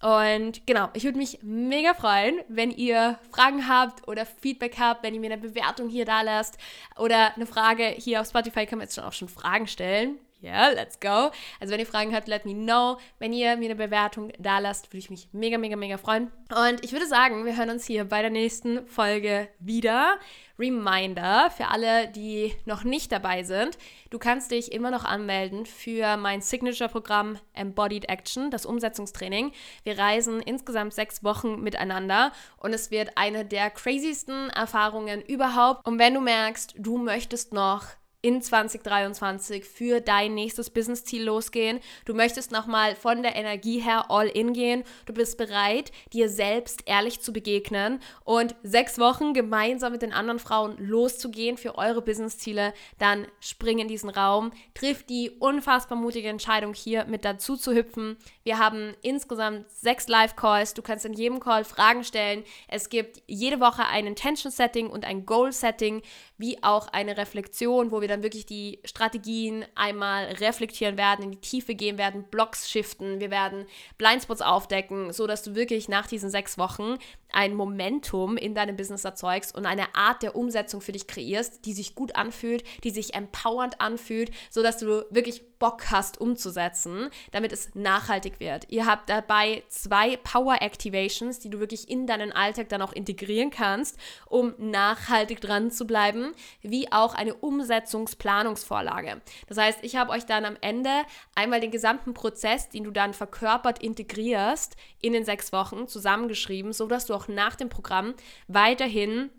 Und 0.02 0.66
genau, 0.66 0.88
ich 0.94 1.04
würde 1.04 1.18
mich 1.18 1.38
mega 1.42 1.94
freuen, 1.94 2.40
wenn 2.48 2.72
ihr 2.72 3.20
Fragen 3.30 3.68
habt 3.68 4.08
oder 4.08 4.26
Feedback 4.26 4.76
habt, 4.78 5.04
wenn 5.04 5.14
ihr 5.14 5.20
mir 5.20 5.32
eine 5.32 5.40
Bewertung 5.40 5.88
hier 5.88 6.04
da 6.04 6.22
lasst 6.22 6.58
oder 6.96 7.36
eine 7.36 7.46
Frage 7.46 7.86
hier 7.86 8.20
auf 8.20 8.26
Spotify 8.26 8.66
kann 8.66 8.78
man 8.78 8.86
jetzt 8.86 8.96
schon 8.96 9.04
auch 9.04 9.12
schon 9.12 9.28
Fragen 9.28 9.68
stellen. 9.68 10.18
Yeah, 10.42 10.70
let's 10.70 10.98
go. 10.98 11.30
Also 11.60 11.72
wenn 11.72 11.80
ihr 11.80 11.86
Fragen 11.86 12.14
habt, 12.14 12.26
let 12.26 12.44
me 12.44 12.54
know. 12.54 12.98
Wenn 13.18 13.32
ihr 13.32 13.56
mir 13.56 13.66
eine 13.66 13.76
Bewertung 13.76 14.32
da 14.38 14.58
lasst, 14.58 14.88
würde 14.88 14.98
ich 14.98 15.10
mich 15.10 15.28
mega, 15.32 15.56
mega, 15.56 15.76
mega 15.76 15.98
freuen. 15.98 16.32
Und 16.50 16.84
ich 16.84 16.92
würde 16.92 17.06
sagen, 17.06 17.44
wir 17.44 17.56
hören 17.56 17.70
uns 17.70 17.86
hier 17.86 18.04
bei 18.04 18.22
der 18.22 18.30
nächsten 18.30 18.86
Folge 18.86 19.48
wieder. 19.60 20.18
Reminder 20.58 21.50
für 21.50 21.68
alle, 21.68 22.08
die 22.08 22.54
noch 22.66 22.84
nicht 22.84 23.10
dabei 23.10 23.42
sind. 23.42 23.78
Du 24.10 24.18
kannst 24.18 24.50
dich 24.50 24.72
immer 24.72 24.90
noch 24.90 25.04
anmelden 25.04 25.66
für 25.66 26.16
mein 26.16 26.40
Signature-Programm 26.40 27.38
Embodied 27.54 28.08
Action, 28.08 28.50
das 28.50 28.66
Umsetzungstraining. 28.66 29.52
Wir 29.82 29.98
reisen 29.98 30.40
insgesamt 30.40 30.94
sechs 30.94 31.24
Wochen 31.24 31.62
miteinander 31.62 32.32
und 32.58 32.72
es 32.72 32.90
wird 32.90 33.16
eine 33.16 33.44
der 33.44 33.70
crazysten 33.70 34.50
Erfahrungen 34.50 35.22
überhaupt. 35.22 35.86
Und 35.86 35.98
wenn 35.98 36.14
du 36.14 36.20
merkst, 36.20 36.74
du 36.76 36.98
möchtest 36.98 37.52
noch 37.52 37.86
in 38.22 38.40
2023 38.40 39.64
für 39.64 40.00
dein 40.00 40.34
nächstes 40.34 40.70
Business-Ziel 40.70 41.24
losgehen. 41.24 41.80
Du 42.04 42.14
möchtest 42.14 42.52
nochmal 42.52 42.94
von 42.94 43.24
der 43.24 43.34
Energie 43.34 43.80
her 43.80 44.12
all 44.12 44.28
in 44.28 44.52
gehen. 44.52 44.84
Du 45.06 45.12
bist 45.12 45.36
bereit, 45.36 45.90
dir 46.12 46.28
selbst 46.28 46.82
ehrlich 46.86 47.20
zu 47.20 47.32
begegnen 47.32 47.98
und 48.24 48.54
sechs 48.62 49.00
Wochen 49.00 49.34
gemeinsam 49.34 49.90
mit 49.90 50.02
den 50.02 50.12
anderen 50.12 50.38
Frauen 50.38 50.76
loszugehen 50.78 51.56
für 51.56 51.76
eure 51.76 52.00
Business-Ziele. 52.00 52.72
Dann 52.98 53.26
spring 53.40 53.80
in 53.80 53.88
diesen 53.88 54.08
Raum, 54.08 54.52
triff 54.74 55.02
die 55.02 55.30
unfassbar 55.30 55.98
mutige 55.98 56.28
Entscheidung, 56.28 56.74
hier 56.74 57.06
mit 57.06 57.24
dazu 57.24 57.56
zu 57.56 57.74
hüpfen. 57.74 58.16
Wir 58.44 58.58
haben 58.58 58.94
insgesamt 59.02 59.68
sechs 59.68 60.06
Live-Calls. 60.06 60.74
Du 60.74 60.82
kannst 60.82 61.04
in 61.04 61.12
jedem 61.12 61.40
Call 61.40 61.64
Fragen 61.64 62.04
stellen. 62.04 62.44
Es 62.68 62.88
gibt 62.88 63.20
jede 63.26 63.58
Woche 63.58 63.84
ein 63.86 64.06
Intention-Setting 64.06 64.88
und 64.88 65.04
ein 65.04 65.26
Goal-Setting, 65.26 66.02
wie 66.38 66.62
auch 66.62 66.86
eine 66.88 67.16
Reflexion, 67.16 67.90
wo 67.90 68.00
wir 68.00 68.11
dann 68.12 68.22
wirklich 68.22 68.46
die 68.46 68.80
Strategien 68.84 69.64
einmal 69.74 70.24
reflektieren 70.26 70.96
werden, 70.96 71.24
in 71.24 71.30
die 71.32 71.40
Tiefe 71.40 71.74
gehen 71.74 71.98
werden, 71.98 72.24
Blocks 72.30 72.70
shiften, 72.70 73.20
wir 73.20 73.30
werden 73.30 73.66
Blindspots 73.98 74.42
aufdecken, 74.42 75.12
so 75.12 75.26
dass 75.26 75.42
du 75.42 75.54
wirklich 75.54 75.88
nach 75.88 76.06
diesen 76.06 76.30
sechs 76.30 76.58
Wochen 76.58 76.98
ein 77.32 77.54
Momentum 77.54 78.36
in 78.36 78.54
deinem 78.54 78.76
Business 78.76 79.04
erzeugst 79.04 79.54
und 79.54 79.66
eine 79.66 79.94
Art 79.94 80.22
der 80.22 80.36
Umsetzung 80.36 80.80
für 80.80 80.92
dich 80.92 81.06
kreierst, 81.06 81.64
die 81.64 81.72
sich 81.72 81.94
gut 81.94 82.14
anfühlt, 82.14 82.62
die 82.84 82.90
sich 82.90 83.14
empowernd 83.14 83.80
anfühlt, 83.80 84.30
so 84.50 84.62
dass 84.62 84.78
du 84.78 85.04
wirklich 85.10 85.42
Bock 85.62 85.92
hast 85.92 86.20
umzusetzen, 86.20 87.08
damit 87.30 87.52
es 87.52 87.72
nachhaltig 87.76 88.40
wird. 88.40 88.68
Ihr 88.68 88.84
habt 88.84 89.08
dabei 89.08 89.62
zwei 89.68 90.16
Power 90.16 90.60
Activations, 90.60 91.38
die 91.38 91.50
du 91.50 91.60
wirklich 91.60 91.88
in 91.88 92.08
deinen 92.08 92.32
Alltag 92.32 92.68
dann 92.68 92.82
auch 92.82 92.92
integrieren 92.92 93.50
kannst, 93.50 93.96
um 94.26 94.54
nachhaltig 94.58 95.40
dran 95.40 95.70
zu 95.70 95.86
bleiben, 95.86 96.32
wie 96.62 96.90
auch 96.90 97.14
eine 97.14 97.34
Umsetzungsplanungsvorlage. 97.34 99.20
Das 99.46 99.56
heißt, 99.56 99.78
ich 99.82 99.94
habe 99.94 100.10
euch 100.10 100.26
dann 100.26 100.44
am 100.44 100.56
Ende 100.62 100.90
einmal 101.36 101.60
den 101.60 101.70
gesamten 101.70 102.12
Prozess, 102.12 102.68
den 102.68 102.82
du 102.82 102.90
dann 102.90 103.14
verkörpert 103.14 103.80
integrierst, 103.80 104.74
in 105.00 105.12
den 105.12 105.24
sechs 105.24 105.52
Wochen 105.52 105.86
zusammengeschrieben, 105.86 106.72
so 106.72 106.88
dass 106.88 107.06
du 107.06 107.14
auch 107.14 107.28
nach 107.28 107.54
dem 107.54 107.68
Programm 107.68 108.14
weiterhin 108.48 109.30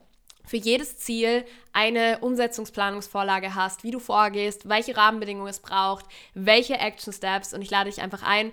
für 0.45 0.57
jedes 0.57 0.97
Ziel 0.97 1.45
eine 1.71 2.19
Umsetzungsplanungsvorlage 2.19 3.55
hast, 3.55 3.83
wie 3.83 3.91
du 3.91 3.99
vorgehst, 3.99 4.67
welche 4.67 4.95
Rahmenbedingungen 4.95 5.49
es 5.49 5.59
braucht, 5.59 6.05
welche 6.33 6.75
Action 6.75 7.13
Steps 7.13 7.53
und 7.53 7.61
ich 7.61 7.71
lade 7.71 7.89
dich 7.89 8.01
einfach 8.01 8.23
ein, 8.23 8.51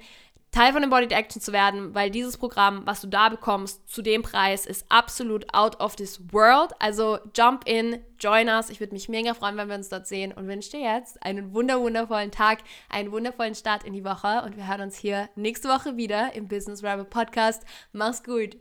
Teil 0.53 0.73
von 0.73 0.83
Embodied 0.83 1.13
Action 1.13 1.41
zu 1.41 1.53
werden, 1.53 1.95
weil 1.95 2.11
dieses 2.11 2.37
Programm, 2.37 2.83
was 2.85 3.01
du 3.01 3.07
da 3.07 3.29
bekommst, 3.29 3.89
zu 3.89 4.03
dem 4.03 4.23
Preis, 4.23 4.67
ist 4.67 4.85
absolut 4.89 5.47
out 5.55 5.79
of 5.79 5.95
this 5.95 6.21
world. 6.33 6.73
Also 6.81 7.19
jump 7.37 7.69
in, 7.69 8.01
join 8.19 8.49
us. 8.49 8.69
Ich 8.69 8.81
würde 8.81 8.93
mich 8.93 9.09
mega 9.09 9.35
freuen, 9.35 9.57
wenn 9.57 9.69
wir 9.69 9.77
uns 9.77 9.91
dort 9.91 10.09
sehen 10.09 10.33
und 10.33 10.49
wünsche 10.49 10.73
dir 10.73 10.81
jetzt 10.81 11.23
einen 11.23 11.55
wunder 11.55 11.81
wundervollen 11.81 12.33
Tag, 12.33 12.59
einen 12.89 13.13
wundervollen 13.13 13.55
Start 13.55 13.85
in 13.85 13.93
die 13.93 14.05
Woche 14.05 14.43
und 14.45 14.57
wir 14.57 14.67
hören 14.67 14.81
uns 14.81 14.97
hier 14.97 15.29
nächste 15.37 15.69
Woche 15.69 15.97
wieder 15.97 16.35
im 16.35 16.49
Business 16.49 16.83
Rebel 16.83 17.05
Podcast. 17.05 17.63
Mach's 17.93 18.25
gut. 18.25 18.57